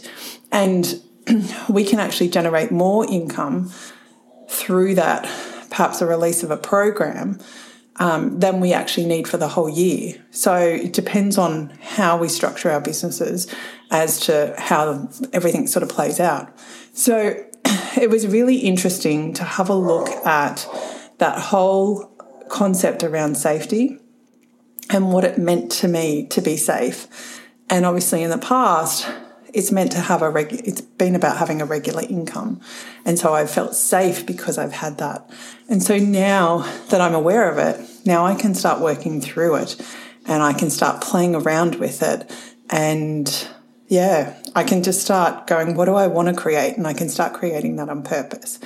And 0.51 1.01
we 1.69 1.83
can 1.83 1.99
actually 1.99 2.29
generate 2.29 2.71
more 2.71 3.09
income 3.09 3.71
through 4.49 4.95
that, 4.95 5.23
perhaps 5.69 6.01
a 6.01 6.05
release 6.05 6.43
of 6.43 6.51
a 6.51 6.57
program 6.57 7.39
um, 7.99 8.39
than 8.39 8.61
we 8.61 8.73
actually 8.73 9.05
need 9.05 9.27
for 9.27 9.37
the 9.37 9.49
whole 9.49 9.69
year. 9.69 10.15
So 10.31 10.55
it 10.55 10.93
depends 10.93 11.37
on 11.37 11.69
how 11.81 12.17
we 12.17 12.29
structure 12.29 12.71
our 12.71 12.81
businesses 12.81 13.53
as 13.91 14.19
to 14.21 14.55
how 14.57 15.09
everything 15.33 15.67
sort 15.67 15.83
of 15.83 15.89
plays 15.89 16.19
out. 16.19 16.57
So 16.93 17.45
it 17.99 18.09
was 18.09 18.25
really 18.25 18.57
interesting 18.57 19.33
to 19.33 19.43
have 19.43 19.69
a 19.69 19.75
look 19.75 20.09
at 20.25 20.67
that 21.17 21.39
whole 21.39 22.05
concept 22.49 23.03
around 23.03 23.35
safety 23.35 23.99
and 24.89 25.11
what 25.11 25.23
it 25.23 25.37
meant 25.37 25.71
to 25.71 25.87
me 25.87 26.25
to 26.27 26.41
be 26.41 26.57
safe. 26.57 27.41
And 27.69 27.85
obviously, 27.85 28.23
in 28.23 28.31
the 28.31 28.39
past, 28.39 29.07
it's 29.53 29.71
meant 29.71 29.91
to 29.91 29.99
have 29.99 30.21
a 30.21 30.29
it's 30.67 30.81
been 30.81 31.15
about 31.15 31.37
having 31.37 31.61
a 31.61 31.65
regular 31.65 32.03
income 32.03 32.61
and 33.03 33.17
so 33.17 33.33
i've 33.33 33.49
felt 33.49 33.73
safe 33.75 34.25
because 34.25 34.57
i've 34.57 34.73
had 34.73 34.97
that 34.99 35.27
and 35.67 35.81
so 35.81 35.97
now 35.97 36.59
that 36.89 37.01
i'm 37.01 37.15
aware 37.15 37.49
of 37.49 37.57
it 37.57 37.88
now 38.05 38.25
i 38.25 38.35
can 38.35 38.53
start 38.53 38.79
working 38.79 39.21
through 39.21 39.55
it 39.55 39.75
and 40.25 40.43
i 40.43 40.53
can 40.53 40.69
start 40.69 41.01
playing 41.01 41.35
around 41.35 41.75
with 41.75 42.01
it 42.01 42.29
and 42.69 43.47
yeah 43.87 44.35
i 44.55 44.63
can 44.63 44.83
just 44.83 45.01
start 45.01 45.47
going 45.47 45.75
what 45.75 45.85
do 45.85 45.95
i 45.95 46.07
want 46.07 46.27
to 46.27 46.33
create 46.33 46.77
and 46.77 46.87
i 46.87 46.93
can 46.93 47.09
start 47.09 47.33
creating 47.33 47.75
that 47.75 47.89
on 47.89 48.03
purpose 48.03 48.59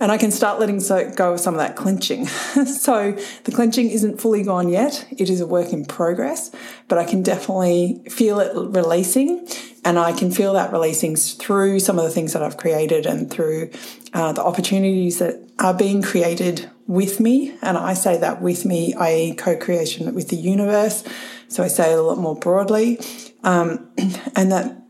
and 0.00 0.10
I 0.10 0.18
can 0.18 0.32
start 0.32 0.58
letting 0.58 0.80
go 1.14 1.32
of 1.32 1.40
some 1.40 1.54
of 1.54 1.58
that 1.60 1.76
clenching. 1.76 2.26
so 2.66 3.12
the 3.44 3.52
clenching 3.52 3.90
isn't 3.90 4.20
fully 4.20 4.42
gone 4.42 4.68
yet. 4.68 5.06
It 5.10 5.30
is 5.30 5.40
a 5.40 5.46
work 5.46 5.72
in 5.72 5.84
progress, 5.84 6.50
but 6.88 6.98
I 6.98 7.04
can 7.04 7.22
definitely 7.22 8.02
feel 8.10 8.40
it 8.40 8.52
releasing 8.54 9.48
and 9.84 9.98
I 9.98 10.12
can 10.12 10.30
feel 10.30 10.54
that 10.54 10.72
releasing 10.72 11.16
through 11.16 11.80
some 11.80 11.98
of 11.98 12.04
the 12.04 12.10
things 12.10 12.32
that 12.32 12.42
I've 12.42 12.56
created 12.56 13.06
and 13.06 13.30
through 13.30 13.70
uh, 14.12 14.32
the 14.32 14.42
opportunities 14.42 15.20
that 15.20 15.40
are 15.58 15.74
being 15.74 16.02
created 16.02 16.70
with 16.86 17.20
me. 17.20 17.56
And 17.62 17.76
I 17.76 17.94
say 17.94 18.16
that 18.18 18.42
with 18.42 18.64
me, 18.64 18.94
i.e., 18.94 19.34
co 19.34 19.56
creation 19.56 20.12
with 20.14 20.28
the 20.28 20.36
universe. 20.36 21.04
So 21.48 21.62
I 21.62 21.68
say 21.68 21.92
it 21.92 21.98
a 21.98 22.02
lot 22.02 22.18
more 22.18 22.36
broadly. 22.36 23.00
Um, 23.42 23.88
and 24.36 24.52
that 24.52 24.80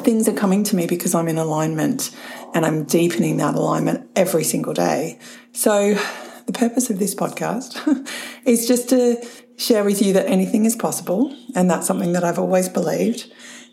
things 0.00 0.28
are 0.28 0.34
coming 0.34 0.64
to 0.64 0.76
me 0.76 0.86
because 0.86 1.14
I'm 1.14 1.28
in 1.28 1.38
alignment 1.38 2.14
and 2.54 2.64
I'm 2.64 2.84
deepening 2.84 3.36
that 3.38 3.54
alignment 3.54 4.08
every 4.16 4.44
single 4.44 4.72
day. 4.72 5.18
So 5.52 5.94
the 6.46 6.52
purpose 6.52 6.88
of 6.88 6.98
this 6.98 7.14
podcast 7.14 8.08
is 8.44 8.66
just 8.66 8.88
to 8.90 9.24
share 9.56 9.84
with 9.84 10.00
you 10.00 10.12
that 10.14 10.26
anything 10.26 10.64
is 10.64 10.76
possible. 10.76 11.36
And 11.54 11.70
that's 11.70 11.86
something 11.86 12.12
that 12.12 12.24
I've 12.24 12.38
always 12.38 12.68
believed 12.68 13.30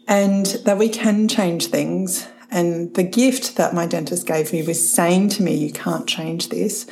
and 0.08 0.46
that 0.66 0.78
we 0.78 0.90
can 0.90 1.28
change 1.28 1.68
things. 1.68 2.28
And 2.52 2.94
the 2.96 3.04
gift 3.04 3.56
that 3.58 3.74
my 3.74 3.86
dentist 3.86 4.28
gave 4.28 4.52
me 4.52 4.64
was 4.64 4.90
saying 4.90 5.30
to 5.30 5.44
me, 5.44 5.56
You 5.56 5.72
can't 5.72 6.08
change 6.08 6.50
this, 6.50 6.86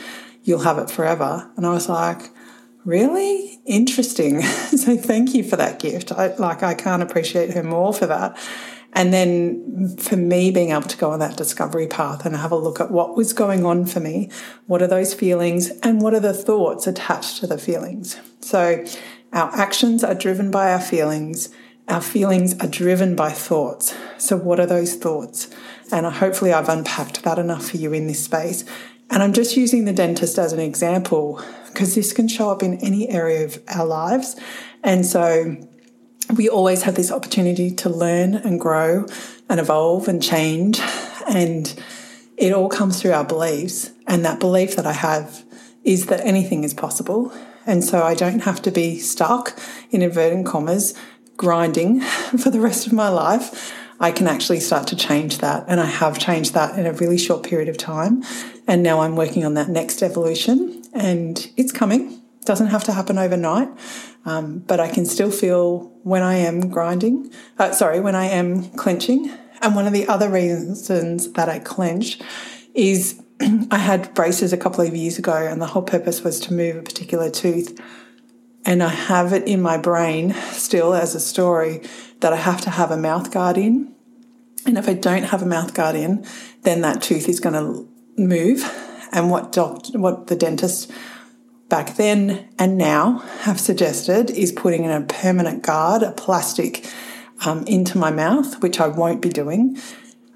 you'll 0.44 0.60
have 0.60 0.78
it 0.78 0.90
forever. 0.90 1.50
And 1.58 1.66
I 1.66 1.70
was 1.70 1.90
like, 1.90 2.30
Really 2.86 3.62
interesting. 3.66 4.42
so 4.42 4.98
thank 4.98 5.34
you 5.34 5.44
for 5.44 5.56
that 5.56 5.80
gift. 5.80 6.12
I, 6.12 6.36
like, 6.36 6.64
I 6.64 6.74
can't 6.74 7.02
appreciate 7.02 7.52
her 7.52 7.64
more 7.64 7.94
for 7.94 8.08
that. 8.08 8.38
And 8.92 9.12
then 9.14 9.96
for 9.98 10.18
me, 10.18 10.52
being 10.52 10.72
able 10.72 10.84
to 10.84 10.98
go 10.98 11.12
on 11.12 11.20
that 11.20 11.38
discovery 11.38 11.88
path 11.88 12.26
and 12.26 12.36
have 12.36 12.52
a 12.52 12.58
look 12.58 12.80
at 12.80 12.92
what 12.92 13.16
was 13.16 13.34
going 13.34 13.66
on 13.66 13.86
for 13.86 14.00
me, 14.00 14.30
what 14.68 14.82
are 14.82 14.88
those 14.88 15.14
feelings, 15.14 15.70
and 15.82 16.02
what 16.02 16.14
are 16.14 16.20
the 16.20 16.34
thoughts 16.34 16.86
attached 16.86 17.38
to 17.38 17.48
the 17.48 17.58
feelings. 17.58 18.20
So 18.42 18.86
our 19.32 19.50
actions 19.56 20.04
are 20.04 20.14
driven 20.14 20.52
by 20.52 20.72
our 20.74 20.82
feelings, 20.82 21.50
our 21.88 22.02
feelings 22.02 22.54
are 22.60 22.68
driven 22.68 23.16
by 23.16 23.32
thoughts. 23.32 23.96
So, 24.18 24.38
what 24.38 24.60
are 24.60 24.66
those 24.66 24.96
thoughts? 24.96 25.50
And 25.92 26.06
hopefully, 26.06 26.54
I've 26.54 26.70
unpacked 26.70 27.24
that 27.24 27.40
enough 27.40 27.72
for 27.72 27.78
you 27.78 27.94
in 27.94 28.08
this 28.08 28.24
space. 28.24 28.64
And 29.14 29.22
I'm 29.22 29.32
just 29.32 29.56
using 29.56 29.86
the 29.86 29.94
dentist 29.94 30.40
as 30.40 30.54
an 30.54 30.60
example 30.60 31.40
because 31.68 31.94
this 31.94 32.14
can 32.14 32.28
show 32.28 32.50
up 32.50 32.64
in 32.64 32.80
any 32.80 33.08
area 33.10 33.46
of 33.46 33.62
our 33.68 33.86
lives. 33.86 34.36
And 34.84 35.06
so, 35.06 35.56
we 36.36 36.50
always 36.50 36.82
have 36.84 36.96
this 36.96 37.12
opportunity 37.12 37.70
to 37.70 37.90
learn 37.90 38.34
and 38.34 38.60
grow 38.60 39.06
and 39.50 39.60
evolve 39.60 40.08
and 40.08 40.22
change. 40.24 40.80
And 41.28 41.80
it 42.38 42.54
all 42.54 42.70
comes 42.70 43.00
through 43.00 43.12
our 43.12 43.24
beliefs. 43.24 43.92
And 44.08 44.26
that 44.26 44.40
belief 44.40 44.76
that 44.78 44.88
I 44.88 44.94
have 44.94 45.44
is 45.84 46.08
that 46.08 46.22
anything 46.22 46.64
is 46.64 46.74
possible. 46.74 47.32
And 47.68 47.84
so 47.84 48.02
I 48.02 48.16
don't 48.16 48.40
have 48.40 48.64
to 48.64 48.72
be 48.72 48.98
stuck 48.98 49.60
in 49.92 50.02
inverted 50.02 50.46
commas 50.46 50.96
grinding 51.38 52.02
for 52.40 52.50
the 52.50 52.60
rest 52.60 52.88
of 52.88 52.94
my 52.94 53.10
life, 53.10 53.74
I 54.04 54.12
can 54.12 54.28
actually 54.28 54.60
start 54.60 54.88
to 54.88 54.98
change 54.98 55.38
that. 55.38 55.64
And 55.70 55.80
I 55.80 55.86
have 55.86 56.20
changed 56.20 56.54
that 56.56 56.78
in 56.78 56.86
a 56.86 56.92
really 56.92 57.18
short 57.18 57.42
period 57.42 57.70
of 57.70 57.78
time. 57.78 58.22
And 58.68 58.84
now 58.84 59.00
I'm 59.00 59.16
working 59.16 59.46
on 59.46 59.54
that 59.54 59.70
next 59.70 60.04
evolution, 60.04 60.84
and 60.94 61.50
it's 61.56 61.72
coming. 61.72 62.12
It 62.12 62.46
doesn't 62.46 62.68
have 62.68 62.84
to 62.84 62.92
happen 62.92 63.18
overnight, 63.18 63.70
um, 64.26 64.60
but 64.60 64.82
I 64.82 64.90
can 64.90 65.06
still 65.06 65.32
feel 65.32 65.90
when 66.04 66.22
I 66.22 66.36
am 66.36 66.70
grinding, 66.70 67.32
uh, 67.58 67.72
sorry, 67.72 68.02
when 68.02 68.14
I 68.14 68.26
am 68.26 68.70
clenching. 68.72 69.32
And 69.62 69.74
one 69.74 69.88
of 69.88 69.94
the 69.94 70.06
other 70.10 70.30
reasons 70.30 71.32
that 71.32 71.48
I 71.48 71.60
clench 71.60 72.20
is 72.74 73.22
I 73.72 73.78
had 73.78 74.14
braces 74.14 74.52
a 74.52 74.58
couple 74.58 74.86
of 74.86 74.94
years 74.94 75.18
ago, 75.18 75.34
and 75.34 75.62
the 75.62 75.68
whole 75.68 75.82
purpose 75.82 76.26
was 76.26 76.42
to 76.42 76.54
move 76.54 76.76
a 76.76 76.82
particular 76.82 77.30
tooth 77.30 77.80
and 78.66 78.82
I 78.82 78.90
have 78.90 79.34
it 79.34 79.46
in 79.46 79.62
my 79.62 79.78
brain 79.78 80.34
still 80.52 80.94
as 80.94 81.16
a 81.16 81.20
story 81.20 81.82
that 82.22 82.32
I 82.32 82.38
have 82.38 82.62
to 82.62 82.70
have 82.70 82.92
a 82.92 82.98
mouth 82.98 83.32
guard 83.32 83.58
in. 83.58 83.93
And 84.66 84.78
if 84.78 84.88
I 84.88 84.94
don't 84.94 85.24
have 85.24 85.42
a 85.42 85.46
mouth 85.46 85.74
guard 85.74 85.96
in, 85.96 86.26
then 86.62 86.82
that 86.82 87.02
tooth 87.02 87.28
is 87.28 87.40
going 87.40 87.56
to 87.56 87.88
move. 88.18 88.64
And 89.12 89.30
what 89.30 89.52
doc- 89.52 89.88
what 89.94 90.28
the 90.28 90.36
dentist 90.36 90.92
back 91.70 91.96
then 91.96 92.48
and 92.60 92.78
now 92.78 93.20
have 93.42 93.60
suggested 93.60 94.30
is 94.32 94.52
putting 94.52 94.84
in 94.84 94.92
a 94.92 95.02
permanent 95.02 95.64
guard, 95.64 96.04
a 96.04 96.12
plastic, 96.12 96.86
um, 97.46 97.66
into 97.68 97.98
my 97.98 98.12
mouth, 98.12 98.62
which 98.62 98.80
I 98.80 98.88
won't 98.88 99.22
be 99.22 99.30
doing 99.30 99.78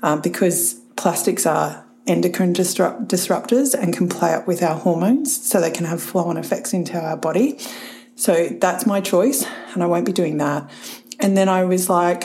uh, 0.03 0.17
because 0.17 0.75
plastics 0.95 1.45
are 1.45 1.85
endocrine 2.05 2.53
disrupt- 2.53 3.07
disruptors 3.07 3.73
and 3.73 3.95
can 3.95 4.07
play 4.07 4.33
up 4.33 4.47
with 4.47 4.63
our 4.63 4.75
hormones, 4.75 5.45
so 5.45 5.59
they 5.59 5.71
can 5.71 5.85
have 5.85 6.01
flow 6.01 6.25
on 6.25 6.37
effects 6.37 6.73
into 6.73 6.97
our 6.99 7.17
body. 7.17 7.59
So 8.15 8.47
that's 8.47 8.85
my 8.85 9.01
choice, 9.01 9.45
and 9.73 9.83
I 9.83 9.85
won't 9.85 10.05
be 10.05 10.13
doing 10.13 10.37
that. 10.37 10.69
And 11.19 11.35
then 11.35 11.49
I 11.49 11.65
was 11.65 11.89
like, 11.89 12.21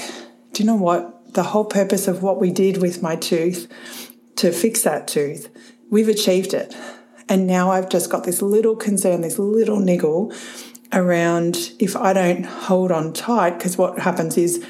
do 0.53 0.63
you 0.63 0.67
know 0.67 0.77
what? 0.77 1.22
The 1.33 1.43
whole 1.45 1.65
purpose 1.65 2.09
of 2.09 2.23
what 2.23 2.41
we 2.41 2.51
did 2.51 2.81
with 2.81 3.03
my 3.03 3.17
tooth 3.17 3.69
to 4.37 4.53
fix 4.53 4.83
that 4.83 5.09
tooth, 5.09 5.49
we've 5.91 6.09
achieved 6.09 6.55
it. 6.55 6.75
And 7.29 7.47
now 7.47 7.71
I've 7.71 7.89
just 7.89 8.11
got 8.11 8.25
this 8.25 8.43
little 8.43 8.77
concern, 8.77 9.21
this 9.21 9.39
little 9.39 9.81
niggle 9.81 10.33
around 10.93 11.73
if 11.79 11.97
I 11.97 12.13
don't 12.13 12.45
hold 12.45 12.93
on 12.93 13.13
tight, 13.13 13.57
because 13.57 13.79
what 13.79 13.99
happens 14.01 14.37
is 14.37 14.65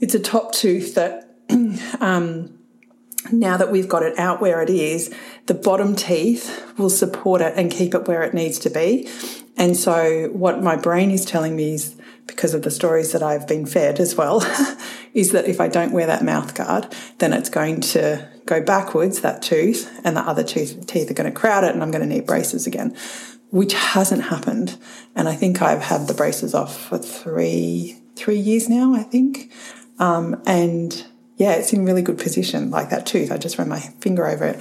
it's 0.00 0.14
a 0.14 0.20
top 0.20 0.52
tooth 0.52 0.94
that 0.94 1.34
um, 2.00 2.58
now 3.32 3.56
that 3.56 3.70
we've 3.70 3.88
got 3.88 4.02
it 4.02 4.18
out 4.18 4.40
where 4.40 4.62
it 4.62 4.70
is, 4.70 5.14
the 5.46 5.54
bottom 5.54 5.96
teeth 5.96 6.64
will 6.78 6.90
support 6.90 7.40
it 7.40 7.54
and 7.56 7.70
keep 7.70 7.94
it 7.94 8.06
where 8.06 8.22
it 8.22 8.34
needs 8.34 8.58
to 8.60 8.70
be. 8.70 9.08
And 9.56 9.76
so, 9.76 10.28
what 10.32 10.62
my 10.62 10.76
brain 10.76 11.10
is 11.10 11.24
telling 11.24 11.56
me 11.56 11.74
is 11.74 11.96
because 12.26 12.54
of 12.54 12.62
the 12.62 12.70
stories 12.70 13.12
that 13.12 13.22
I've 13.22 13.46
been 13.46 13.66
fed 13.66 14.00
as 14.00 14.16
well, 14.16 14.42
is 15.14 15.32
that 15.32 15.46
if 15.46 15.60
I 15.60 15.68
don't 15.68 15.92
wear 15.92 16.06
that 16.06 16.24
mouth 16.24 16.54
guard, 16.54 16.94
then 17.18 17.32
it's 17.32 17.48
going 17.48 17.80
to 17.82 18.28
go 18.46 18.60
backwards, 18.60 19.20
that 19.20 19.42
tooth, 19.42 20.00
and 20.04 20.16
the 20.16 20.20
other 20.20 20.42
tooth, 20.42 20.86
teeth 20.86 21.10
are 21.10 21.14
going 21.14 21.32
to 21.32 21.38
crowd 21.38 21.64
it, 21.64 21.72
and 21.72 21.82
I'm 21.82 21.90
going 21.90 22.06
to 22.06 22.14
need 22.14 22.26
braces 22.26 22.66
again, 22.66 22.96
which 23.50 23.74
hasn't 23.74 24.24
happened. 24.24 24.78
And 25.14 25.28
I 25.28 25.34
think 25.34 25.62
I've 25.62 25.82
had 25.82 26.08
the 26.08 26.14
braces 26.14 26.54
off 26.54 26.88
for 26.88 26.98
three 26.98 28.00
three 28.16 28.38
years 28.38 28.68
now, 28.68 28.94
I 28.94 29.02
think. 29.02 29.52
Um, 29.98 30.42
and 30.46 31.06
yeah, 31.36 31.52
it's 31.52 31.72
in 31.72 31.84
really 31.84 32.02
good 32.02 32.18
position, 32.18 32.70
like 32.70 32.90
that 32.90 33.06
tooth. 33.06 33.30
I 33.30 33.36
just 33.36 33.58
ran 33.58 33.68
my 33.68 33.80
finger 33.80 34.26
over 34.26 34.46
it. 34.46 34.60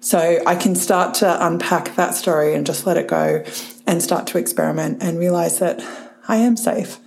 So 0.00 0.42
I 0.46 0.54
can 0.54 0.74
start 0.74 1.14
to 1.16 1.46
unpack 1.46 1.96
that 1.96 2.14
story 2.14 2.54
and 2.54 2.66
just 2.66 2.86
let 2.86 2.96
it 2.96 3.08
go 3.08 3.44
and 3.86 4.02
start 4.02 4.26
to 4.28 4.38
experiment 4.38 5.02
and 5.02 5.18
realize 5.18 5.58
that 5.60 5.82
I 6.28 6.36
am 6.36 6.56
safe 6.56 6.98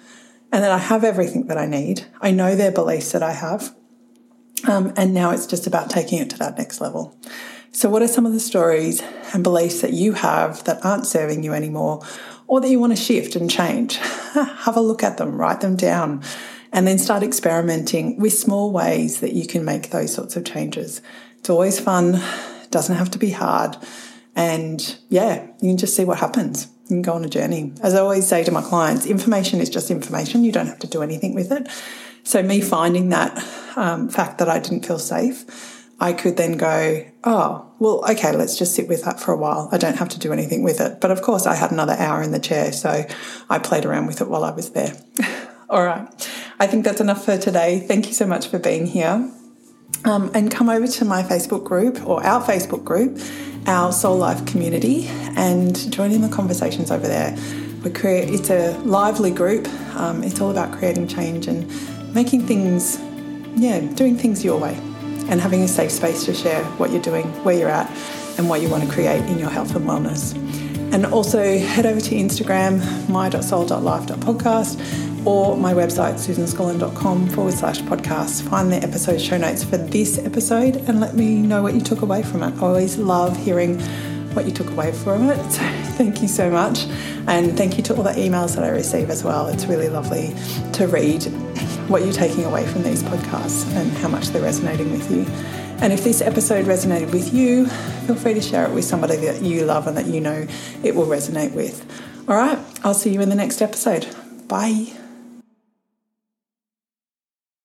and 0.58 0.64
that 0.64 0.72
I 0.72 0.80
have 0.80 1.04
everything 1.04 1.46
that 1.50 1.58
I 1.60 1.68
need. 1.68 2.08
I 2.20 2.32
know 2.32 2.56
their 2.56 2.72
beliefs 2.72 3.12
that 3.12 3.22
I 3.22 3.34
have. 3.34 3.76
Um, 4.68 4.92
and 4.98 5.14
now 5.14 5.30
it's 5.30 5.46
just 5.46 5.68
about 5.68 5.92
taking 5.92 6.18
it 6.18 6.32
to 6.32 6.38
that 6.40 6.58
next 6.58 6.82
level. 6.82 7.16
So, 7.72 7.92
what 7.92 8.02
are 8.02 8.08
some 8.08 8.26
of 8.26 8.34
the 8.34 8.40
stories 8.40 9.04
and 9.36 9.44
beliefs 9.44 9.82
that 9.82 9.94
you 9.94 10.14
have 10.14 10.64
that 10.64 10.84
aren't 10.84 11.06
serving 11.06 11.44
you 11.44 11.54
anymore 11.54 12.02
or 12.48 12.60
that 12.60 12.70
you 12.70 12.80
want 12.80 12.98
to 12.98 13.00
shift 13.00 13.36
and 13.36 13.52
change? 13.52 13.98
have 14.34 14.76
a 14.76 14.82
look 14.82 15.04
at 15.04 15.18
them, 15.18 15.40
write 15.40 15.62
them 15.62 15.76
down, 15.76 16.24
and 16.74 16.88
then 16.88 16.98
start 16.98 17.22
experimenting 17.22 18.18
with 18.18 18.34
small 18.34 18.72
ways 18.72 19.20
that 19.20 19.34
you 19.34 19.46
can 19.46 19.64
make 19.64 19.92
those 19.92 20.12
sorts 20.12 20.36
of 20.36 20.44
changes. 20.44 21.04
It's 21.38 21.52
always 21.52 21.80
fun 21.80 22.20
doesn't 22.72 22.96
have 22.96 23.12
to 23.12 23.20
be 23.20 23.30
hard. 23.30 23.78
And 24.38 24.98
yeah, 25.10 25.48
you 25.62 25.70
can 25.72 25.78
just 25.78 25.96
see 25.96 26.06
what 26.06 26.20
happens. 26.20 26.68
You 26.84 26.98
can 26.98 27.02
go 27.02 27.14
on 27.14 27.26
a 27.26 27.30
journey. 27.30 27.74
As 27.82 27.96
I 27.96 28.00
always 28.00 28.28
say 28.28 28.44
to 28.44 28.52
my 28.52 28.62
clients, 28.62 29.08
information 29.08 29.60
is 29.60 29.70
just 29.70 29.90
information. 29.90 30.44
You 30.44 30.52
don't 30.52 30.68
have 30.68 30.80
to 30.80 30.88
do 30.88 31.02
anything 31.02 31.34
with 31.34 31.52
it. 31.52 31.68
So, 32.24 32.44
me 32.44 32.62
finding 32.62 33.10
that 33.10 33.36
um, 33.76 34.10
fact 34.10 34.38
that 34.38 34.48
I 34.48 34.60
didn't 34.60 34.86
feel 34.86 35.00
safe, 35.00 35.90
I 36.00 36.14
could 36.14 36.38
then 36.38 36.58
go, 36.58 37.04
oh, 37.24 37.72
well, 37.80 38.06
okay, 38.12 38.36
let's 38.36 38.58
just 38.58 38.76
sit 38.76 38.88
with 38.88 39.04
that 39.06 39.20
for 39.20 39.32
a 39.32 39.38
while. 39.38 39.70
I 39.72 39.78
don't 39.80 39.98
have 39.98 40.10
to 40.10 40.20
do 40.20 40.32
anything 40.32 40.62
with 40.62 40.80
it. 40.80 41.02
But 41.02 41.10
of 41.10 41.22
course, 41.24 41.48
I 41.48 41.56
had 41.56 41.72
another 41.72 41.94
hour 41.94 42.22
in 42.22 42.32
the 42.32 42.40
chair, 42.40 42.72
so 42.72 43.06
I 43.50 43.60
played 43.60 43.86
around 43.86 44.06
with 44.06 44.22
it 44.22 44.30
while 44.30 44.44
I 44.44 44.52
was 44.52 44.72
there. 44.72 44.94
All 45.70 45.84
right. 45.84 46.08
I 46.60 46.68
think 46.68 46.86
that's 46.86 47.02
enough 47.02 47.26
for 47.26 47.38
today. 47.38 47.80
Thank 47.80 48.08
you 48.08 48.14
so 48.14 48.28
much 48.28 48.48
for 48.48 48.60
being 48.60 48.86
here. 48.86 49.32
Um, 50.06 50.32
and 50.34 50.52
come 50.52 50.70
over 50.70 50.88
to 50.88 51.06
my 51.06 51.24
Facebook 51.24 51.64
group 51.64 52.06
or 52.06 52.24
our 52.24 52.44
Facebook 52.44 52.84
group, 52.84 53.20
our 53.68 53.92
Soul 53.92 54.18
Life 54.18 54.46
community, 54.46 55.08
and 55.36 55.92
join 55.92 56.12
in 56.12 56.22
the 56.22 56.30
conversations 56.30 56.90
over 56.90 57.08
there. 57.08 57.38
We 57.84 57.92
create 57.92 58.30
it's 58.30 58.50
a 58.50 58.78
lively 58.80 59.32
group. 59.32 59.68
Um, 59.96 60.24
it's 60.24 60.42
all 60.42 60.52
about 60.52 60.72
creating 60.72 61.08
change 61.08 61.48
and 61.48 61.68
making 62.14 62.48
things, 62.48 62.98
yeah, 63.56 63.80
doing 63.94 64.18
things 64.18 64.44
your 64.44 64.60
way, 64.60 64.76
and 65.30 65.40
having 65.42 65.62
a 65.62 65.68
safe 65.68 65.92
space 65.92 66.26
to 66.26 66.34
share 66.34 66.64
what 66.78 66.92
you're 66.92 67.02
doing, 67.02 67.26
where 67.44 67.58
you're 67.58 67.70
at, 67.70 67.90
and 68.38 68.50
what 68.50 68.62
you 68.62 68.70
want 68.70 68.84
to 68.84 68.90
create 68.90 69.24
in 69.26 69.38
your 69.38 69.50
health 69.50 69.76
and 69.76 69.86
wellness. 69.86 70.34
And 70.92 71.06
also 71.06 71.60
head 71.60 71.86
over 71.86 72.02
to 72.02 72.16
Instagram, 72.16 73.10
my.soul.life.podcast 73.10 75.26
or 75.26 75.58
my 75.58 75.74
website, 75.74 76.14
susanscolland.com 76.14 77.30
forward 77.30 77.54
slash 77.54 77.82
podcast. 77.82 78.48
Find 78.50 78.72
the 78.72 78.78
episode 78.78 79.20
show 79.20 79.38
notes 79.38 79.64
for 79.64 79.78
this 79.78 80.18
episode 80.18 80.78
and 80.88 81.02
let 81.02 81.16
me 81.16 81.36
know 81.36 81.62
what 81.62 81.74
you 81.74 81.82
took 81.82 82.02
away 82.02 82.24
from 82.24 82.44
it. 82.44 82.58
I 82.58 82.62
always 82.62 82.98
love 82.98 83.36
hearing 83.38 83.80
what 84.34 84.46
you 84.46 84.52
took 84.52 84.70
away 84.70 84.92
from 84.92 85.30
it. 85.30 85.52
So 85.52 85.62
thank 85.98 86.22
you 86.22 86.28
so 86.28 86.50
much. 86.50 86.86
And 87.28 87.58
thank 87.58 87.76
you 87.76 87.84
to 87.84 87.96
all 87.96 88.04
the 88.04 88.12
emails 88.12 88.56
that 88.56 88.64
I 88.64 88.70
receive 88.70 89.10
as 89.10 89.24
well. 89.24 89.48
It's 89.48 89.66
really 89.66 89.90
lovely 89.90 90.34
to 90.74 90.88
read 90.88 91.24
what 91.90 92.04
you're 92.04 92.14
taking 92.14 92.46
away 92.46 92.66
from 92.68 92.84
these 92.84 93.04
podcasts 93.04 93.70
and 93.76 93.92
how 93.98 94.08
much 94.08 94.28
they're 94.28 94.42
resonating 94.42 94.92
with 94.92 95.12
you. 95.12 95.26
And 95.80 95.94
if 95.94 96.04
this 96.04 96.22
episode 96.22 96.66
resonated 96.66 97.12
with 97.14 97.34
you, 97.34 97.68
feel 98.08 98.16
free 98.16 98.34
to 98.34 98.42
share 98.42 98.66
it 98.66 98.72
with 98.72 98.84
somebody 98.84 99.18
that 99.18 99.42
you 99.42 99.64
love 99.64 99.88
and 99.88 99.96
that 99.96 100.08
you 100.08 100.20
know 100.20 100.48
it 100.84 100.96
will 100.96 101.06
resonate 101.06 101.54
with. 101.54 101.86
All 102.28 102.36
right, 102.36 102.60
I'll 102.84 102.94
see 102.94 103.14
you 103.14 103.22
in 103.22 103.30
the 103.30 103.36
next 103.36 103.62
episode. 103.62 104.08
Bye. 104.48 105.07